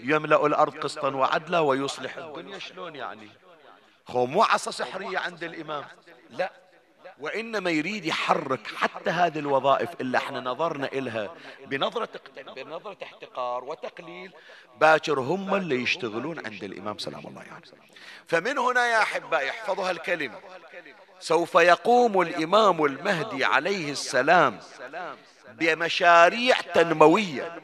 [0.00, 3.30] يملأ الأرض قسطا وعدلا ويصلح الدنيا شلون يعني؟
[4.08, 5.84] هو مو عصا سحرية عند الإمام.
[6.30, 6.52] لا.
[7.20, 11.30] وإنما يريد يحرك حتى هذه الوظائف اللي إحنا نظرنا إلها
[11.66, 12.08] بنظرة
[12.56, 14.32] بنظرة احتقار وتقليل.
[14.80, 17.64] باكر هم اللي يشتغلون عند الإمام سلام الله عليه يعني.
[18.26, 20.38] فمن هنا يا أحبائي احفظوا هالكلمة
[21.20, 24.58] سوف يقوم الإمام المهدي عليه السلام
[25.52, 27.60] بمشاريع تنموية.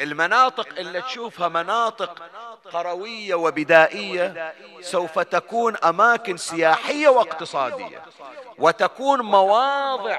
[0.00, 2.22] المناطق اللي تشوفها مناطق
[2.72, 8.02] قروية وبدائية سوف تكون أماكن سياحية واقتصادية
[8.58, 10.18] وتكون مواضع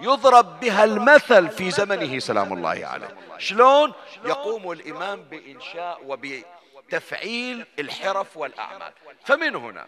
[0.00, 3.16] يضرب بها المثل في زمنه سلام الله عليه.
[3.38, 3.92] شلون؟
[4.24, 8.92] يقوم الإمام بإنشاء وبتفعيل الحرف والأعمال.
[9.24, 9.86] فمن هنا؟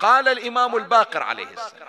[0.00, 1.88] قال الإمام الباقر عليه السلام.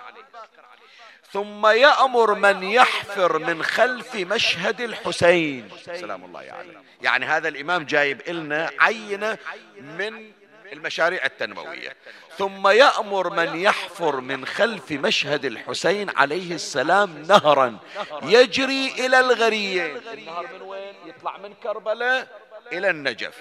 [1.34, 5.68] ثم يأمر من يحفر من خلف مشهد الحسين.
[5.84, 9.38] سلام الله عليه يعني هذا الإمام جايب لنا عينة
[9.80, 10.32] من
[10.72, 11.96] المشاريع التنموية
[12.38, 17.78] ثم يأمر من يحفر من خلف مشهد الحسين عليه السلام نهرا.
[18.22, 22.28] يجري إلى الغريين النهر من وين؟ يطلع من كربلاء
[22.72, 23.34] إلى النجف.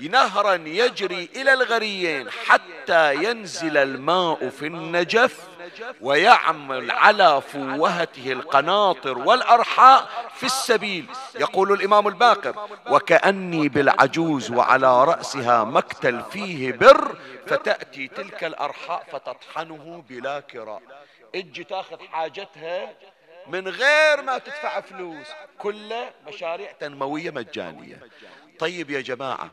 [0.00, 5.51] نهرا يجري إلى الغريين حتى ينزل الماء في النجف.
[6.00, 11.06] ويعمل على فوهته القناطر والأرحاء في السبيل.
[11.34, 20.40] يقول الإمام الباقر وكأني بالعجوز وعلى رأسها مكتل فيه بر فتأتي تلك الأرحاء فتطحنه بلا
[20.40, 20.82] كراء.
[21.34, 22.92] أجي تاخذ حاجتها
[23.46, 25.26] من غير ما تدفع فلوس.
[25.58, 28.00] كله مشاريع تنموية مجانية.
[28.58, 29.50] طيب يا جماعة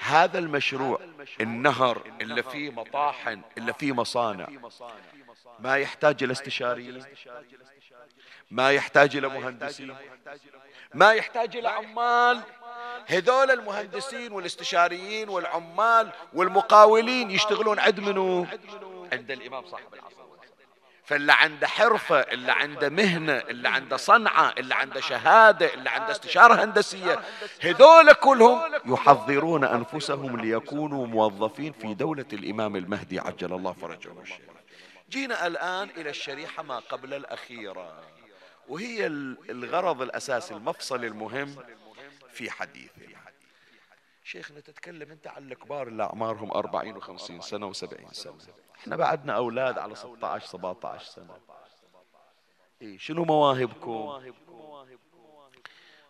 [0.00, 1.00] هذا المشروع
[1.40, 4.48] النهر اللي فيه مطاحن اللي فيه مصانع
[5.58, 7.04] ما يحتاج إلى استشاريين
[8.50, 9.96] ما يحتاج إلى مهندسين
[10.94, 12.40] ما يحتاج إلى عمال.
[13.06, 18.46] هذول المهندسين والاستشاريين والعمال والمقاولين يشتغلون عند منو؟
[19.12, 20.24] عند الإمام صاحب العصر.
[21.04, 26.64] فاللي عنده حرفة اللي عنده مهنة اللي عنده صنعة اللي عنده شهادة اللي عنده استشارة
[26.64, 27.20] هندسية
[27.60, 34.10] هذول كلهم يحضرون أنفسهم ليكونوا موظفين في دولة الإمام المهدي عجل الله فرجه.
[34.22, 34.53] الشريف
[35.14, 38.02] جينا الآن إلى الشريحة ما قبل الأخيرة
[38.68, 39.06] وهي
[39.50, 41.56] الغرض الأساسي المفصل المهم
[42.28, 43.14] في حديثنا
[44.24, 48.38] شيخنا تتكلم أنت عن الكبار اللي أعمارهم 40 و50 سنة و70 سنة.
[48.78, 51.38] إحنا بعدنا أولاد على 16 17 سنة.
[52.82, 54.32] إيه شنو مواهبكم؟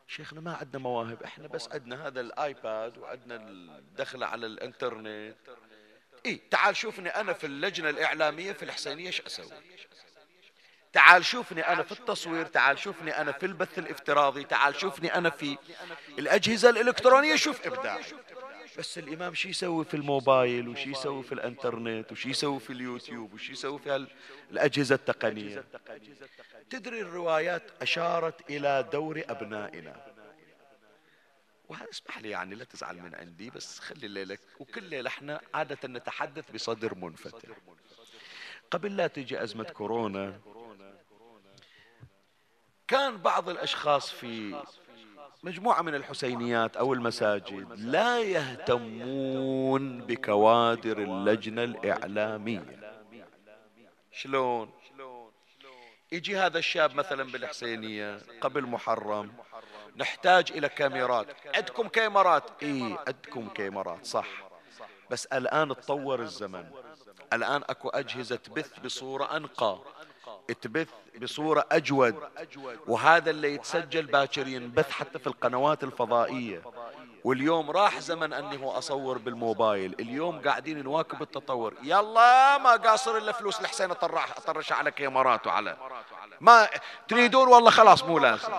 [0.09, 5.37] شيخنا ما عندنا مواهب إحنا بس عندنا هذا الآيباد وعندنا الدخله على الإنترنت.
[6.27, 9.51] إيه تعال شوفني أنا في اللجنة الإعلامية في الحسينية إيش أسوي؟
[10.93, 15.59] تعال شوفني أنا في التصوير تعال شوفني أنا في البث الافتراضي تعال شوفني أنا في
[16.19, 18.01] الأجهزة الإلكترونية شوف إبداع.
[18.79, 23.53] بس الإمام شو يسوي في الموبايل وشي يسوي في الإنترنت وشي يسوي في اليوتيوب وشي
[23.53, 24.07] يسوي في
[24.51, 25.65] الأجهزة التقنية؟
[26.71, 30.14] تدري الروايات أشارت إلى دور أبنائنا.
[31.83, 36.51] اسمح لي يعني لا تزعل من عندي بس خلي الليلة وكل ليلة إحنا عادة نتحدث
[36.51, 37.49] بصدر منفتح.
[38.71, 40.41] قبل لا تجي أزمة كورونا
[42.89, 44.63] كان بعض الأشخاص في
[45.43, 52.95] مجموعة من الحسينيات أو المساجد لا يهتمون بكوادر اللجنة الإعلامية.
[54.13, 54.73] شلون؟
[56.13, 59.33] يجي هذا الشاب مثلا بالحسينية قبل محرم
[59.97, 61.27] نحتاج إلى كاميرات.
[61.55, 64.29] عندكم كاميرات؟ إيه عندكم كاميرات صح.
[65.11, 66.65] بس الآن تطور الزمن.
[67.33, 69.79] الآن أكو أجهزة بث بصورة أنقى.
[70.63, 70.89] تبث
[71.23, 72.15] بصورة أجود.
[72.87, 76.63] وهذا اللي يتسجل باكر ينبث حتى في القنوات الفضائية.
[77.25, 79.95] واليوم راح زمن أني هو أصور بالموبايل.
[80.01, 81.75] اليوم قاعدين نواكب التطور.
[81.83, 85.77] يلا ما قاصر إلا فلوس الحسين أطرش على كاميرات وعلى
[86.41, 86.69] ما
[87.09, 88.53] تريدون؟ والله خلاص مو لازم.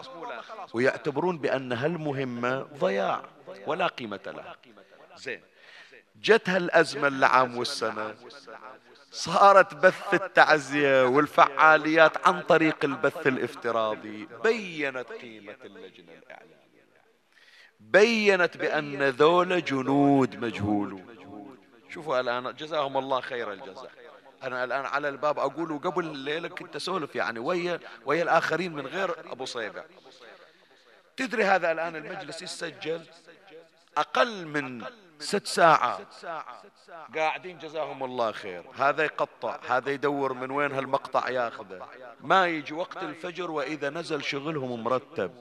[0.73, 3.21] ويعتبرون بأن هالمهمة ضياع
[3.67, 4.55] ولا قيمة لها.
[5.15, 5.41] زين.
[6.21, 8.15] جت هالأزمة العام والسنة.
[9.11, 14.27] صارت بث التعزية والفعاليات عن طريق البث الافتراضي.
[14.43, 16.64] بينت قيمة اللجنة الإعلامية.
[17.79, 21.15] بينت بأن ذول جنود مجهولون
[21.89, 23.91] شوفوا الآن جزاهم الله خير الجزاء.
[24.43, 29.31] أنا الآن على الباب أقول قبل الليلة كنت أسولف يعني ويا ويا الآخرين من غير
[29.31, 29.83] أبو صيبع
[31.17, 33.05] تدري هذا الآن المجلس يسجل
[33.97, 34.85] أقل من
[35.19, 36.07] ست ساعات
[37.15, 38.63] قاعدين جزاهم الله خير.
[38.75, 41.87] هذا يقطع هذا يدور من وين هالمقطع ياخذه.
[42.21, 45.31] ما يجي وقت الفجر وإذا نزل شغلهم مرتب.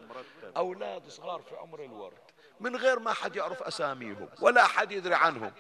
[0.57, 2.24] أولاد صغار في عمر الورد.
[2.65, 5.53] من غير ما حد يعرف أساميهم ولا حد يدري عنهم.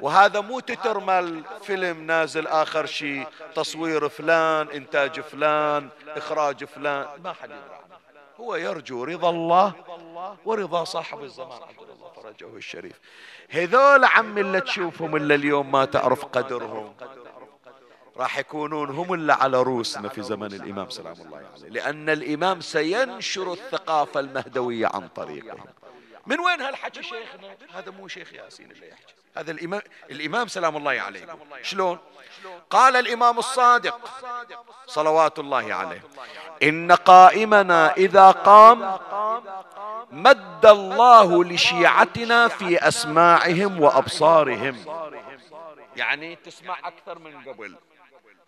[0.00, 7.32] وهذا مو تتر مال فيلم نازل آخر شيء تصوير فلان إنتاج فلان إخراج فلان ما
[7.32, 7.84] حد يدري عنه.
[8.40, 9.72] هو يرجو رضا الله
[10.44, 11.62] ورضا صاحب الزمان.
[11.62, 13.00] عبد الله فرجه الشريف.
[13.50, 16.94] هذول عم اللي تشوفهم اللي اليوم ما تعرف قدرهم.
[18.16, 21.68] راح يكونون هم اللي على روسنا في زمن الإمام سلام الله عليه.
[21.68, 25.64] لأن الإمام سينشر الثقافة المهدوية عن طريقهم.
[26.26, 29.14] من وين هالحكي شيخنا؟ هذا مو شيخ ياسين اللي يحكي.
[29.36, 31.26] هذا الإمام, الإمام سلام الله عليه.
[31.62, 31.98] شلون؟
[32.70, 34.00] قال الإمام الصادق
[34.86, 36.02] صلوات الله عليه.
[36.62, 38.98] إن قائمنا إذا قام
[40.10, 44.84] مد الله لشيعتنا في أسماعهم وأبصارهم.
[45.96, 47.76] يعني تسمع أكثر من قبل.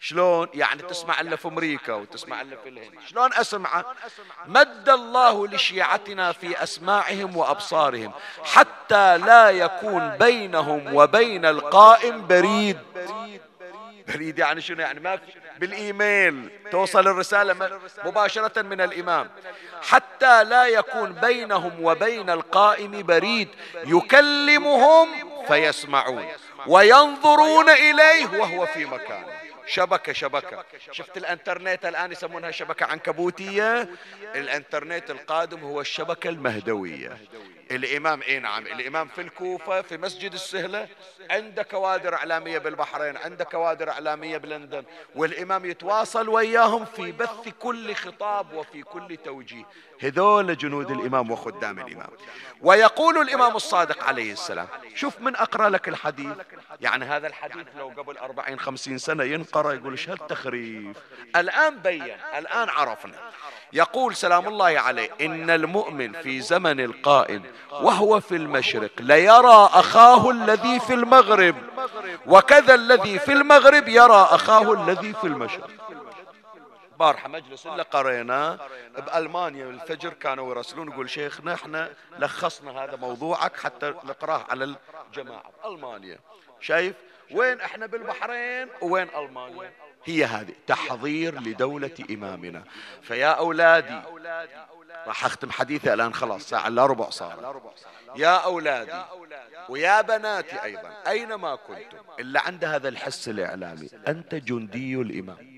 [0.09, 3.85] شلون يعني تسمع إلا في أمريكا وتسمع إلا في الهند؟ شلون اسمعه
[4.47, 8.13] مد الله لشيعتنا في أسماعهم وأبصارهم
[8.45, 12.79] حتى لا يكون بينهم وبين القائم بريد.
[14.09, 14.39] بريد.
[14.39, 15.23] يعني شنو يعني؟ ما في
[15.59, 16.51] بالإيميل.
[16.71, 19.31] توصل الرسالة مباشرة من الإمام.
[19.83, 23.49] حتى لا يكون بينهم وبين القائم بريد.
[23.85, 25.09] يكلمهم
[25.49, 26.27] فيسمعون.
[26.67, 29.36] وينظرون إليه وهو في مكانه
[29.67, 30.65] شبكة شبكة.
[30.91, 33.89] شفت الانترنت الآن يسمونها شبكة عنكبوتية.
[34.35, 37.19] الانترنت القادم هو الشبكة المهدوية.
[37.71, 40.89] الإمام إيه نعم الإمام في الكوفة في مسجد السهلة
[41.31, 48.53] عنده كوادر إعلامية بالبحرين عنده كوادر إعلامية بلندن والإمام يتواصل وياهم في بث كل خطاب
[48.53, 49.65] وفي كل توجيه.
[50.01, 52.11] هذول جنود الإمام وخدام الإمام.
[52.63, 56.37] ويقول الإمام الصادق عليه السلام شوف من أقرأ لك الحديث.
[56.81, 60.97] يعني هذا الحديث لو قبل أربعين خمسين سنة ينقرأ يقول إيش هالتخريف؟
[61.37, 63.31] الآن بين الآن عرفنا.
[63.73, 68.91] يقول سلام الله عليه إن المؤمن في زمن القائم وهو في المشرق.
[69.01, 71.57] ليرى أخاه الذي في المغرب.
[72.27, 75.71] وكذا الذي في المغرب يرى أخاه الذي في المشرق.
[76.99, 78.59] بارحة مجلس اللي قريناه
[78.97, 84.77] بألمانيا الفجر كانوا يرسلون يقول شيخنا إحنا لخصنا هذا موضوعك حتى نقراه على
[85.09, 85.51] الجماعة.
[85.65, 86.19] ألمانيا.
[86.61, 86.95] شايف؟
[87.31, 89.73] وين إحنا بالبحرين وين ألمانيا؟
[90.05, 90.55] هي هذه.
[90.67, 92.63] تحضير لدولة إمامنا.
[93.03, 94.01] فيا أولادي
[95.07, 97.63] راح أختم حديثي الآن خلاص ساعة إلا ربع صار
[98.17, 99.05] يا أولادي
[99.69, 103.89] ويا بناتي أيضا أينما كنتم؟ إلا عند هذا الحس الإعلامي.
[104.09, 105.57] أنت جندي الإمام.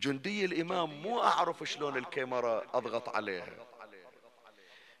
[0.00, 3.46] جندي الإمام مو أعرف شلون الكاميرا أضغط عليها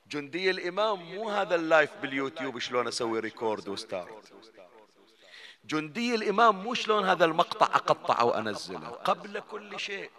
[0.06, 4.32] جندي الإمام مو هذا ال live باليوتيوب شلون أسوي record و start.
[5.64, 8.88] جندي الإمام مو شلون هذا المقطع أقطعه وأنزله.
[8.88, 10.10] قبل كل شيء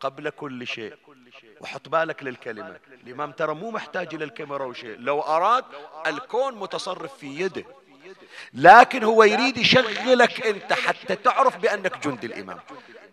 [0.00, 0.94] قبل كل شيء.
[1.60, 2.80] وحط بالك للكلمة.
[3.04, 4.96] الإمام ترى مو محتاج إلى الكاميرا وشيء.
[4.98, 5.64] لو أراد
[6.06, 7.64] الكون متصرف في يده.
[8.54, 12.60] لكن هو يريد يشغلك أنت حتى تعرف بأنك جند الإمام.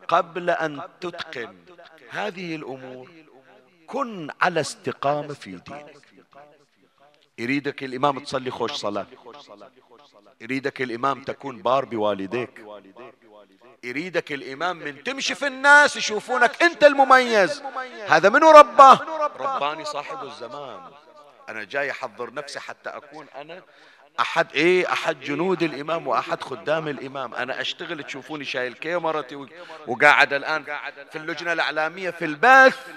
[0.07, 1.57] قبل أن تتقن
[2.09, 3.11] هذه الأمور
[3.87, 5.97] كن على استقامة في دينك.
[7.37, 9.05] يريدك الإمام تصلي خوش صلاة.
[10.41, 12.65] يريدك الإمام تكون بار بوالديك
[13.83, 17.63] يريدك الإمام من تمشي في الناس يشوفونك أنت المميز.
[18.07, 18.99] هذا منو رباه؟
[19.39, 20.79] رباني صاحب الزمان.
[21.49, 23.61] أنا جاي أحضر نفسي حتى أكون أنا
[24.19, 27.35] أحد إيه؟ أحد جنود الإمام وأحد خدام الإمام.
[27.35, 29.47] أنا أشتغل تشوفوني شايل كاميرتي
[29.87, 30.63] وقاعد الآن
[31.11, 32.87] في اللجنة الإعلامية في البث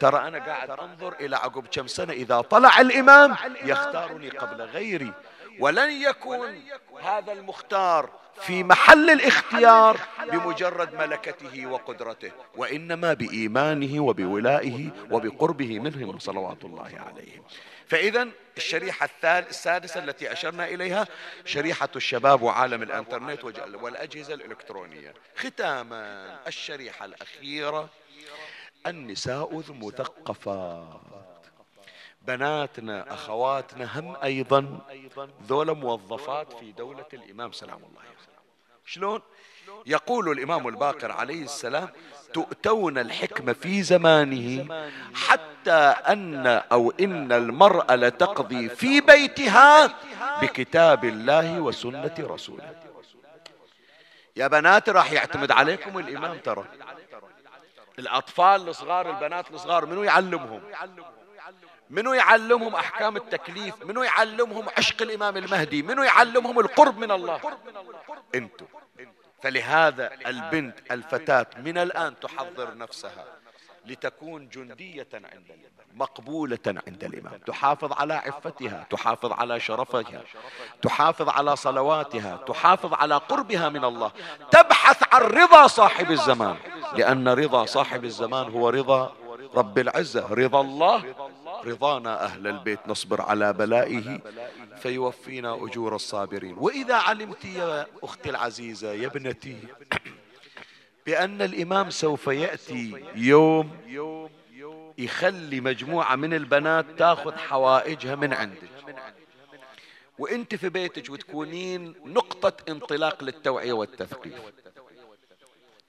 [0.00, 3.36] ترى أنا قاعد أنظر إلى عقب كم سنة إذا طلع الإمام.
[3.64, 5.12] يختارني قبل غيري.
[5.58, 6.62] ولن يكون
[7.02, 10.00] هذا المختار في محل الاختيار
[10.32, 17.42] بمجرد ملكته وقدرته وإنما بإيمانه وبولائه وبقربه منهم صلوات الله عليه
[17.86, 21.06] فإذا الشريحة السادسة التي أشرنا إليها
[21.44, 23.44] شريحة الشباب وعالم الإنترنت
[23.74, 25.14] والأجهزة الإلكترونية.
[25.36, 27.88] ختاما الشريحة الأخيرة
[28.86, 31.33] النساء المثقفات.
[32.26, 34.78] بناتنا أخواتنا هم أيضا
[35.46, 37.52] ذولا موظفات في دولة الإمام.
[37.52, 38.02] سلام الله
[38.86, 39.20] شلون؟
[39.86, 41.88] يقول الإمام الباقر عليه السلام
[42.34, 44.66] تؤتون الحكمة في زمانه
[45.14, 49.94] حتى أن أو إن المرأة لتقضي في بيتها
[50.42, 52.74] بكتاب الله وسنة رسوله.
[54.36, 56.64] يا بنات راح يعتمد عليكم الإمام ترى.
[57.98, 60.60] الأطفال الصغار البنات الصغار منو يعلمهم؟
[61.94, 67.40] منو يعلمهم أحكام التكليف؟ منو يعلمهم عشق الإمام المهدي؟ منو يعلمهم القرب من الله؟
[68.34, 68.66] أنتم.
[69.42, 73.24] فلهذا البنت الفتاة من الآن تحضر نفسها
[73.86, 77.38] لتكون جندية عند الإمام مقبولة عند الإمام.
[77.46, 80.22] تحافظ على عفتها تحافظ على شرفها
[80.82, 84.12] تحافظ على صلواتها تحافظ على قربها من الله.
[84.50, 86.56] تبحث عن رضا صاحب الزمان
[86.96, 89.12] لأن رضا صاحب الزمان هو رضا
[89.54, 91.23] رب العزة رضا الله
[91.64, 94.20] رضانا أهل البيت نصبر على بلائه
[94.76, 96.56] فيوفينا أجور الصابرين.
[96.58, 99.56] وإذا علمت يا أختي العزيزة يا ابنتي
[101.06, 103.70] بأن الإمام سوف يأتي يوم
[104.98, 108.70] يخلي مجموعة من البنات تاخذ حوائجها من عندك.
[110.18, 114.34] وإنت في بيتك وتكونين نقطة انطلاق للتوعية والتثقيف.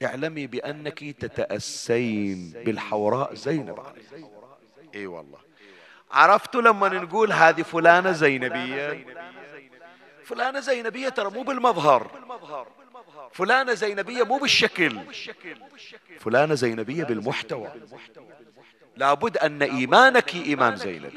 [0.03, 4.01] اعلمي بأنك تتأسين بالحوراء زينب عليه
[4.95, 5.44] إي والله.
[6.15, 9.05] عرفتوا لما نقول هذه فلانة زينبية.
[10.25, 12.11] فلانة زينبية ترى مو بالمظهر.
[13.31, 14.99] فلانة زينبية مو بالشكل.
[16.19, 17.71] فلانة زينبية بالمحتوى.
[18.97, 21.11] لابد أن إيمانك إيمان زينب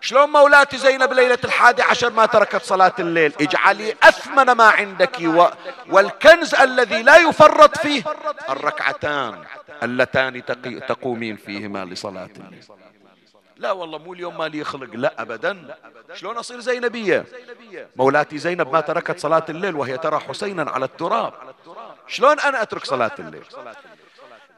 [0.00, 5.46] شلون مولاتي زينب ليلة الحادي عشر ما تركت صلاة الليل؟ اجعلي أثمن ما عندك و...
[5.90, 8.02] والكنز الذي لا يفرط فيه
[8.50, 9.44] الركعتان
[9.82, 10.80] اللتان تقي...
[10.80, 12.64] تقومين فيهما لصلاة الليل.
[13.62, 14.90] لا والله مو اليوم مالي يخلق.
[14.94, 15.76] لا أبدا.
[16.14, 17.24] شلون أصير زينبية
[17.96, 21.32] مولاتي زينب ما تركت صلاة الليل وهي ترى حسينا على التراب.
[22.06, 23.44] شلون أنا أترك صلاة الليل؟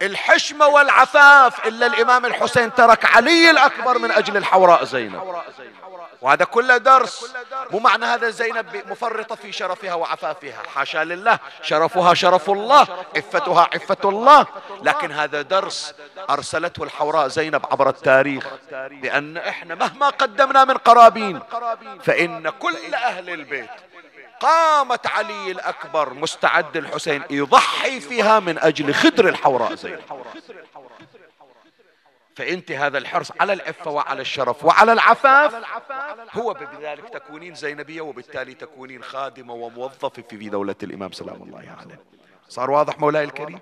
[0.03, 5.23] الحشمة والعفاف إلا الإمام الحسين ترك علي الأكبر من أجل الحوراء زينب.
[6.25, 7.35] وهذا كله درس.
[7.71, 10.63] مو معنى هذا زينب مفرطة في شرفها وعفافها.
[10.75, 11.39] حاشا لله.
[11.63, 12.87] شرفها شرف الله.
[13.17, 14.47] عفتها عفة الله.
[14.83, 15.95] لكن هذا درس
[16.31, 18.47] أرسلته الحوراء زينب عبر التاريخ.
[18.73, 21.41] بأن إحنا مهما قدمنا من قرابين
[22.03, 23.71] فإن كل أهل البيت
[24.41, 30.01] قامت علي الأكبر مستعد الحسين يضحي فيها من أجل خدر الحوراء زينب.
[32.37, 35.55] فإنت هذا الحرص على العفه وعلى الشرف وعلى العفاف.
[36.33, 42.01] هو بذلك تكونين زينبية وبالتالي تكونين خادمة وموظفة في دولة الإمام سلام الله عليه.
[42.49, 43.59] صار واضح مولاي الكريم؟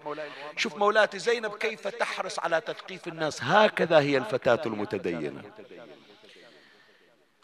[0.57, 3.43] شوف مولاتي زينب كيف تحرص على تثقيف الناس.
[3.43, 5.43] هكذا هي الفتاة المتدينة.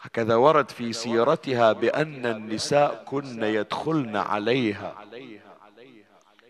[0.01, 4.95] هكذا ورد في سيرتها بأن النساء كن يدخلن عليها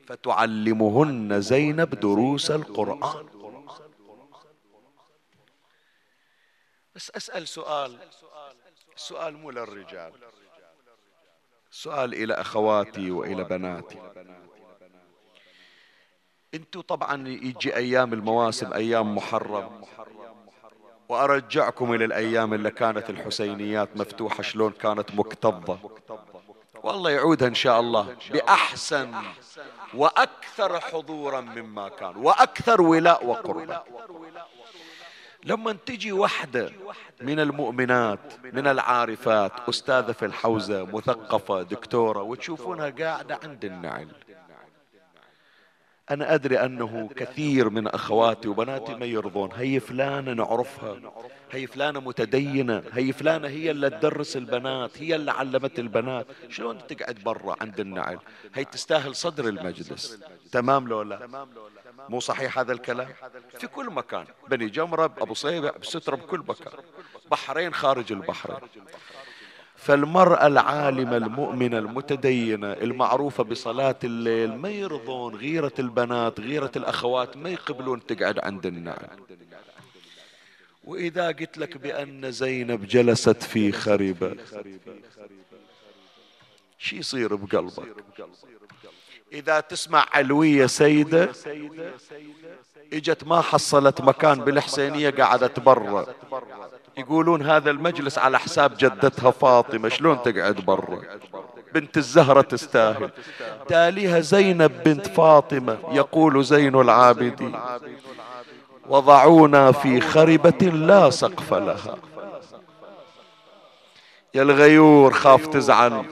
[0.08, 3.26] فتعلمهن زينب دروس القرآن.
[7.00, 7.98] بس أسأل سؤال.
[8.96, 10.12] السؤال مو للرجال.
[11.72, 14.00] سؤال إلى أخواتي وإلى بناتي.
[16.54, 19.86] أنتوا طبعا يجي أيام المواسم أيام محرم.
[21.10, 25.80] وأرجعكم إلى الأيام اللي كانت الحسينيات مفتوحة شلون كانت مكتظة.
[26.84, 29.14] والله يعودها إن شاء الله بأحسن
[29.94, 33.84] وأكثر حضورا مما كان وأكثر ولاء وقربة.
[35.44, 36.72] لما تجي وحدة
[37.22, 38.20] من المؤمنات
[38.54, 44.08] من العارفات أستاذة في الحوزة مثقفة دكتورة وتشوفونها قاعدة عند النعل.
[46.12, 49.50] أنا أدري أنه كثير من أخواتي وبناتي ما يرضون.
[49.52, 51.00] هي فلانة نعرفها.
[51.52, 52.84] هي فلانة متدينة.
[52.94, 55.02] هي فلانة هي اللي تدرس البنات.
[55.02, 56.28] هي اللي علمت البنات.
[56.50, 58.20] شلون تقعد برا عند النعل؟
[58.56, 60.20] هي تستاهل صدر المجلس.
[60.52, 61.48] تمام لو لا؟
[62.10, 63.08] مو صحيح هذا الكلام؟
[63.58, 64.26] في كل مكان.
[64.50, 66.74] بني جمرة أبو صيبة بسترة بكل مكان.
[67.32, 68.60] بحرين خارج البحرين.
[69.80, 78.06] فالمرأة العالمة المؤمنة المتدينة المعروفة بصلاة الليل ما يرضون غيرة البنات غيرة الأخوات ما يقبلون
[78.06, 79.08] تقعد عند النعم
[80.84, 84.36] وإذا قلت لك بأن زينب جلست في خربة
[86.78, 87.96] شي يصير بقلبك؟
[89.34, 91.32] إذا تسمع علوية سيدة
[92.94, 96.06] إجت ما حصلت مكان بالحسينية قعدت برا.
[97.00, 101.02] يقولون هذا المجلس على حساب جدتها فاطمة شلون تقعد برا؟
[101.74, 103.10] بنت الزهرة تستاهل.
[103.68, 107.60] تاليها زينب بنت فاطمة يقول زين العابدين.
[108.90, 111.98] وضعونا في خربة لا سقف لها.
[114.34, 116.06] يا الغيور خاف تزعل.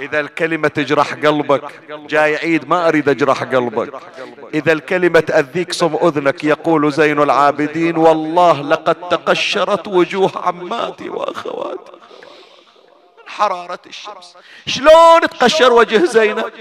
[0.00, 3.92] إذا الكلمة تجرح قلبك جاي عيد ما أريد أجرح قلبك.
[4.54, 6.44] إذا الكلمة تأذيك صم أذنك.
[6.44, 11.92] يقول زين العابدين والله لقد تقشرت وجوه عماتي وأخواتي.
[13.26, 14.36] حرارة الشمس.
[14.66, 16.52] شلون تقشر وجه زينب؟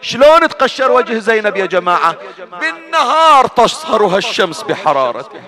[0.00, 2.16] شلون تقشر وجه زينب يا جماعة؟
[2.60, 5.40] بالنهار تصهرها الشمس بحرارته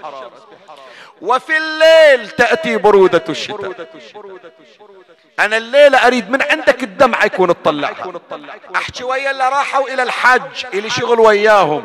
[1.21, 3.89] وفي الليل تأتي برودة الشتاء.
[5.41, 8.13] أنا الليلة أريد من عندك الدمعة يكون تطلعها.
[8.77, 11.85] أحكي ويا اللي راحوا إلى الحج الي شغل وياهم.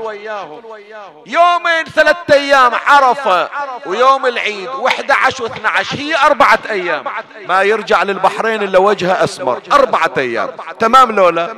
[1.25, 3.49] يومين ثلاثة أيام عرفة
[3.85, 7.05] ويوم العيد واحدة عشر واثنى عشر هي أربعة أيام.
[7.45, 10.49] ما يرجع للبحرين إلا وجهه أسمر أربعة أيام.
[10.79, 11.53] تمام لولا؟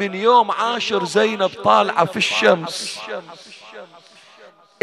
[0.00, 3.00] من يوم عاشر زينب طالعة في الشمس.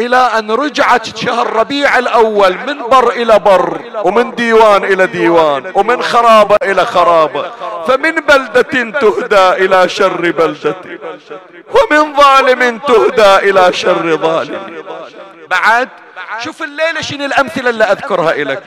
[0.06, 6.02] إلى أن رجعت شهر ربيع الأول من بر إلى بر ومن ديوان إلى ديوان ومن
[6.02, 7.45] خرابة إلى خرابة
[7.88, 10.75] فمن بلدة تهدى إلى شر بلدة
[11.69, 14.84] ومن ظالم تهدى إلى شر ظالم.
[15.49, 15.89] بعد
[16.39, 18.63] شوف الليلة شنو الأمثلة اللي أذكرها لك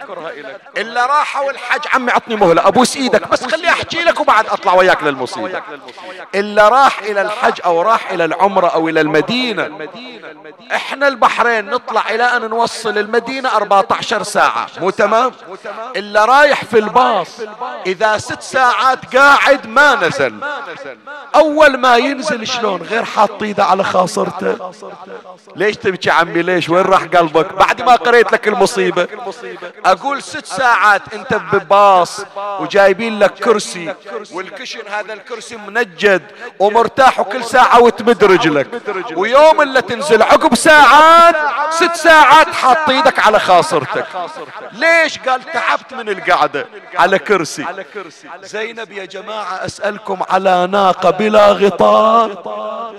[0.77, 5.03] إلا راحوا الحج عمي عطني مهلة أبوس إيدك بس خلي أحكي لك وبعد أطلع وياك
[5.03, 5.63] للمصيبة.
[6.35, 9.89] إلا راح إلى الحج أو راح إلى العمرة أو إلى المدينة
[10.73, 14.67] إحنا البحرين نطلع إلى أن نوصل المدينة 14 ساعة.
[14.81, 15.33] مو تمام؟
[15.97, 17.41] إلا رايح في الباص
[17.87, 20.35] إذا ست ساعات قاعد ما نزل.
[21.35, 24.73] أول ما ينزل شلون؟ غير حاط إيده على خاصرته.
[25.57, 29.09] ليش تبكي عمي؟ ليش؟ وين راح قلبك؟ بعد ما قريت لك المصيبة.
[29.87, 33.95] أقول ست ساعات أنت بباص وجايبين لك كرسي.
[34.33, 36.23] والكشن هذا الكرسي منجد
[36.59, 38.69] ومرتاح وكل ساعة وتمد رجلك.
[39.17, 41.37] ويوم اللي تنزل عقب ساعات
[41.71, 44.07] ست ساعات حاط إيدك على خاصرتك.
[44.73, 46.67] ليش؟ قال تعبت من القعدة.
[46.97, 47.67] على كرسي.
[48.43, 52.95] زينب يا جماعة أسألكم على ناقة بلا غطاء.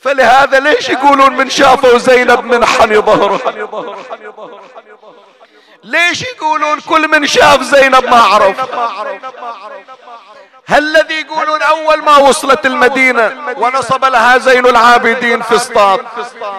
[0.00, 3.40] فلهذا ليش يقولون من شافوا زينب من حني ظهره؟
[5.84, 8.60] ليش يقولون كل من شاف زينب ما عرف؟
[10.66, 16.00] هل الذي يقولون أول ما وصلت المدينة ونصب لها زين العابدين في اسطاط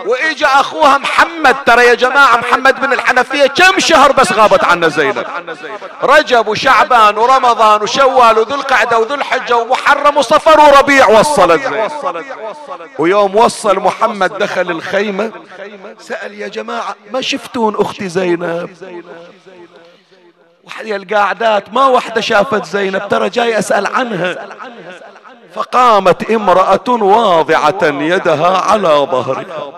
[0.05, 5.25] وإجا أخوها محمد ترى يا جماعة محمد بن الحنفية كم شهر بس غابت عنا زينب؟
[6.03, 11.91] رجب وشعبان ورمضان وشوال وذو القعدة وذو الحجة ومحرم وصفر وربيع وصلت زينب.
[12.99, 15.31] ويوم وصل محمد دخل الخيمة
[15.99, 18.69] سأل يا جماعة ما شفتون أختي زينب؟
[20.95, 24.47] القاعدات ما وحدة شافت زينب ترى جاي أسأل عنها.
[25.55, 29.73] فقامت امرأة واضعة يدها على ظهرها.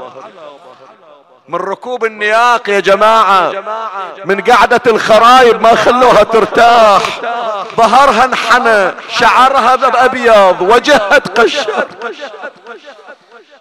[1.47, 3.51] من ركوب النياق يا جماعة
[4.25, 7.01] من قعدة الخرايب ما خلوها ترتاح.
[7.77, 11.87] ظهرها انحنى شعرها أبيض وجهها تقشر.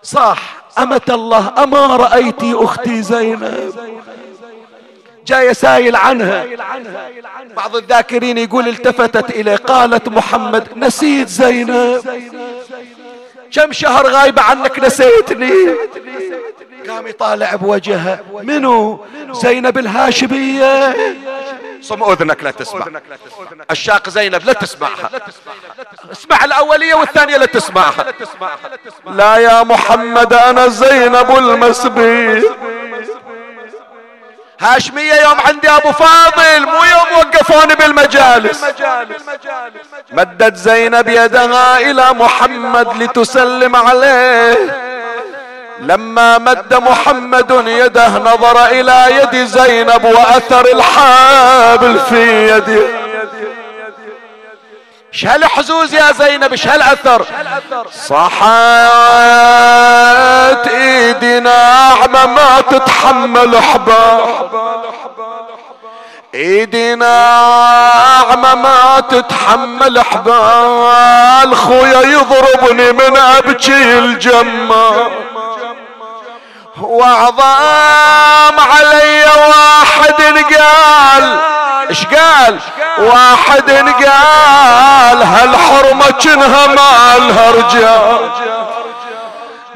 [0.02, 0.38] صح
[0.78, 3.74] أمة الله أما رأيتي أختي زينب.
[5.26, 6.46] جاي سايل عنها.
[7.56, 12.02] بعض الذاكرين يقول التفتت إليه قالت محمد نسيت زينب.
[13.52, 15.52] كم شهر غايبة عنك نسيتني.
[16.88, 18.20] قام يطالع بوجهها.
[18.32, 20.96] منو؟ زينب الهاشمية.
[21.80, 22.86] صم أذنك لا تسمع.
[23.70, 25.10] الشاق زينب لا تسمعها.
[26.12, 28.14] اسمع الأولية والثانية لا تسمعها.
[29.06, 32.42] لا يا محمد أنا زينب المسبي
[34.64, 38.64] هاشمية يوم عندي أبو فاضل مو يوم وقفوني بالمجالس.
[40.12, 44.56] مدت زينب يدها إلى محمد لتسلم عليه.
[45.80, 53.03] لما مد محمد يده نظر إلى يد زينب وأثر الحابل في يده.
[55.14, 57.26] إيش هالحزوز يا زينب إيش هالاثر
[58.08, 58.44] صحت
[60.68, 64.50] إيدي ناعمة ما تتحمل حباب
[66.34, 75.10] إيدي ناعمة ما تتحمل حبال خويا يضربني من أبكي الجمة.
[76.80, 80.22] وعظام علي واحد
[80.54, 81.38] قال
[81.94, 82.58] إيش قال
[82.98, 88.30] واحد قال هالحرمة كنها مالها رجال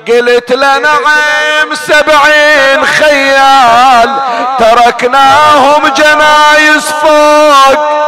[0.08, 4.16] قلت له نعم سبعين خيال.
[4.58, 7.98] تركناهم جنايز فوق.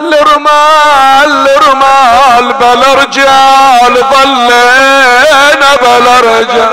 [0.00, 6.72] الرمال الرمال بلا رجال ظلينا بلا رجال.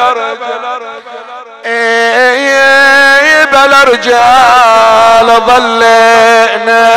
[3.60, 6.90] إيه بلا رجال ظلينا.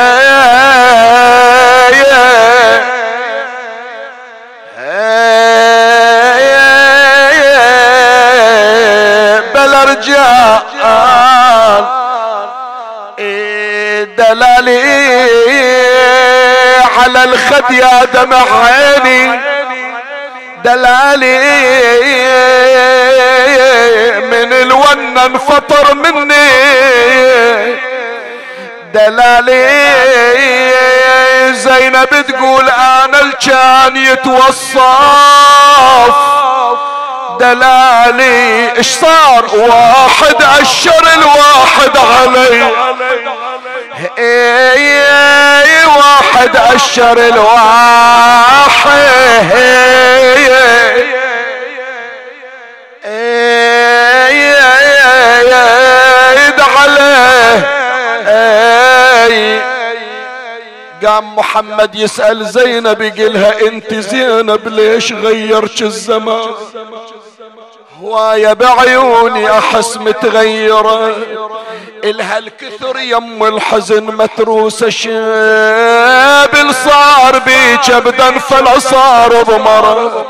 [9.55, 10.63] بلا رجال
[14.19, 14.83] دلالي
[16.99, 19.52] على الخد يا دمع عيني
[20.65, 21.39] دلالي
[24.21, 26.51] من الونة انفطر مني.
[28.95, 29.93] دلالي
[31.53, 34.79] زينب تقول أنا الكان يتوصف.
[37.41, 42.69] دلالي إيش صار؟ واحد أشر الواحد علي.
[46.33, 47.93] واحد أشر الواحد.
[61.07, 66.49] قام محمد يسأل زينب يقلها أنت زينب ليش غيرت الزمان؟
[68.01, 71.17] هواية بعيوني أحس متغيرة.
[72.05, 75.13] إلها الكثر يم الحزن متروسة شيب
[76.73, 80.25] صار بيك ابدا فلا صار بمرض.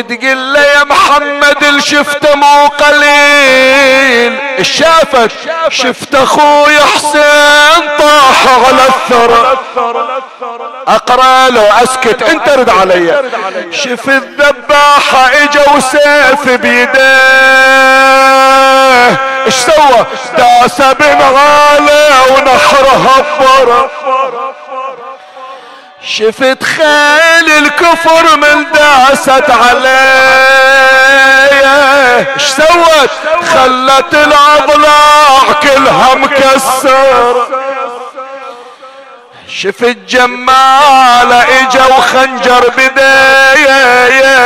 [0.00, 4.38] تقول لي يا محمد الشفت مو قليل.
[4.62, 5.30] شافك
[5.68, 9.58] شفت أخوي حسين طاح على الثرى.
[10.88, 13.22] أقرأ له أسكت أنت رد علي.
[13.70, 17.02] شف الذباحة إجا وسيف بيديه
[19.46, 20.06] إيش سوى؟
[20.38, 23.90] داس بنغاله ونحرها ببره
[26.04, 29.92] شفت خيل الكفر من داست عليه
[32.36, 33.10] إيش سوت؟
[33.54, 37.46] خلت الأضلاع كلها مكسر
[39.48, 44.42] شفت جمال إجا وخنجر بداية.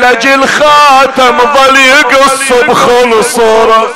[0.00, 3.90] لجل خاتم ظل يقص بخلصره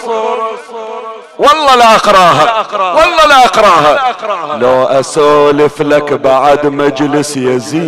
[1.38, 2.66] والله لا أقراها.
[2.72, 4.16] والله لا أقراها.
[4.58, 7.84] لو أسولف لك بعد مجلس يزيد.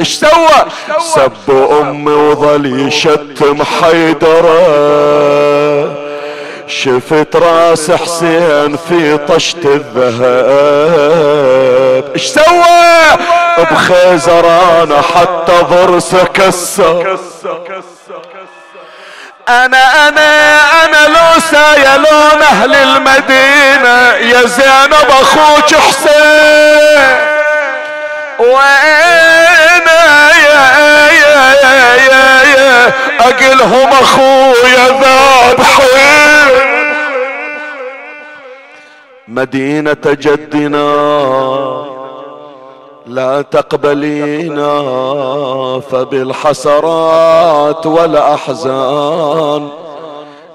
[0.00, 0.66] إيش سوى؟
[0.98, 1.32] سب
[1.80, 4.62] امي وظل يشتم حيدره
[6.66, 10.84] شفت راس حسين في طشت الذهب.
[12.14, 13.18] إيش سوى؟
[13.70, 17.18] بخيزرانه حتى ضرسه كسر.
[19.48, 27.16] أنا أنا أنا لوسا يا لون أهل المدينة يا زينب أخوك حسين.
[28.38, 30.62] وأنا يا
[31.12, 36.52] يا يا يا يا أقلهم أخويا ذابحين
[39.28, 40.92] مدينة جدنا.
[43.06, 44.82] لا تقبلينا
[45.90, 49.68] فبالحسرات والأحزان.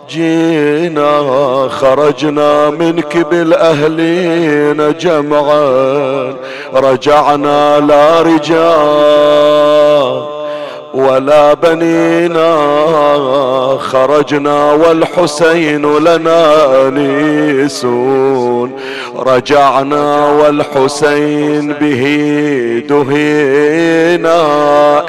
[0.10, 1.22] جينا
[1.70, 6.34] خرجنا منك بالأهلين جمعا.
[6.74, 9.77] رجعنا لا رجال
[10.98, 12.58] ولا بنينا
[13.78, 18.72] خرجنا والحسين لنا انيسون
[19.18, 22.04] رجعنا والحسين به
[22.90, 24.40] دهينا.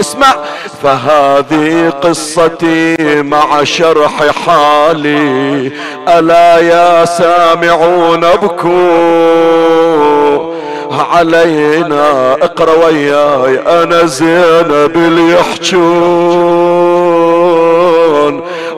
[0.00, 0.34] اسمع
[0.82, 5.72] فهذه قصتي مع شرح حالي.
[6.08, 9.68] ألا يا سامعون ابكوا.
[10.90, 16.68] علينا اقرا وياي أنا زينب اللي يحجون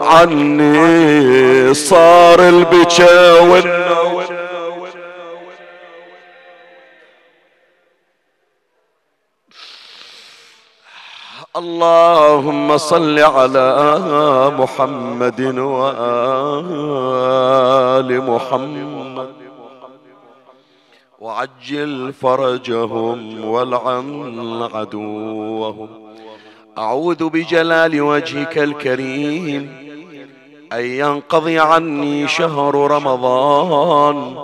[0.01, 3.31] عني صار البكا
[11.57, 13.69] اللهم صل على
[14.59, 16.51] محمد وآل
[18.31, 19.40] محمد.
[21.21, 25.89] وعجل فرجهم والعن عدوهم
[26.79, 29.69] أعوذ بجلال وجهك الكريم
[30.73, 34.37] أن ينقضي عني شهر رمضان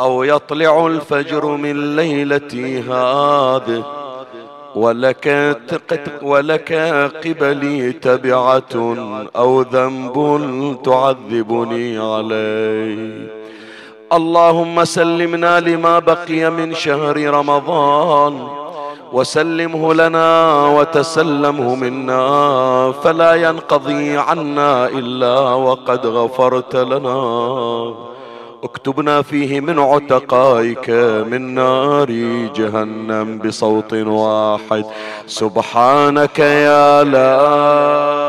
[0.00, 3.84] أو يطلع الفجر من ليلتي هذه.
[4.74, 5.58] ولك
[6.22, 6.72] ولك
[7.24, 8.96] قبلي تبعة
[9.36, 13.43] أو ذنب تعذبني عليه.
[14.16, 18.48] اللهم سلمنا لما بقي من شهر رمضان
[19.12, 20.28] وسلمه لنا
[20.66, 22.22] وتسلمه منا
[23.02, 27.20] فلا ينقضي عنا إلا وقد غفرت لنا.
[28.64, 30.90] اكتبنا فيه من عتقائك
[31.30, 32.10] من نار
[32.56, 34.84] جهنم بصوت واحد.
[35.26, 38.23] سبحانك يا لا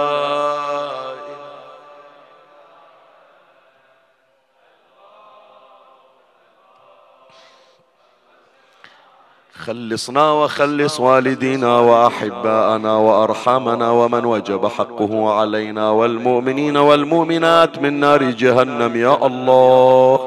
[9.66, 18.96] خلصنا وخلص والدينا وأحباءنا وارحامنا ومن وجب حقه علينا والمؤمنين والمؤمنات من نار جهنم.
[18.96, 20.20] يا الله.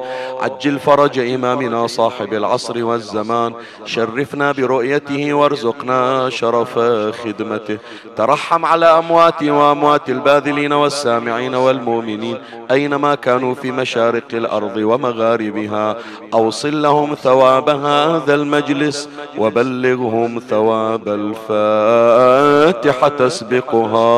[0.43, 3.55] عجل فرج إمامنا صاحب العصر والزمان.
[3.85, 6.79] شرفنا برؤيته وارزقنا شرف
[7.25, 7.79] خدمته.
[8.17, 12.39] ترحم على امواتي وأموات الباذلين والسامعين والمؤمنين
[12.71, 15.97] أينما كانوا في مشارق الأرض ومغاربها.
[16.35, 19.09] أوصل لهم ثواب هذا المجلس
[19.39, 21.09] وبلغهم ثواب
[21.49, 24.09] الفاتحة تسبقها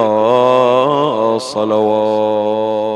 [1.39, 2.90] صلوات.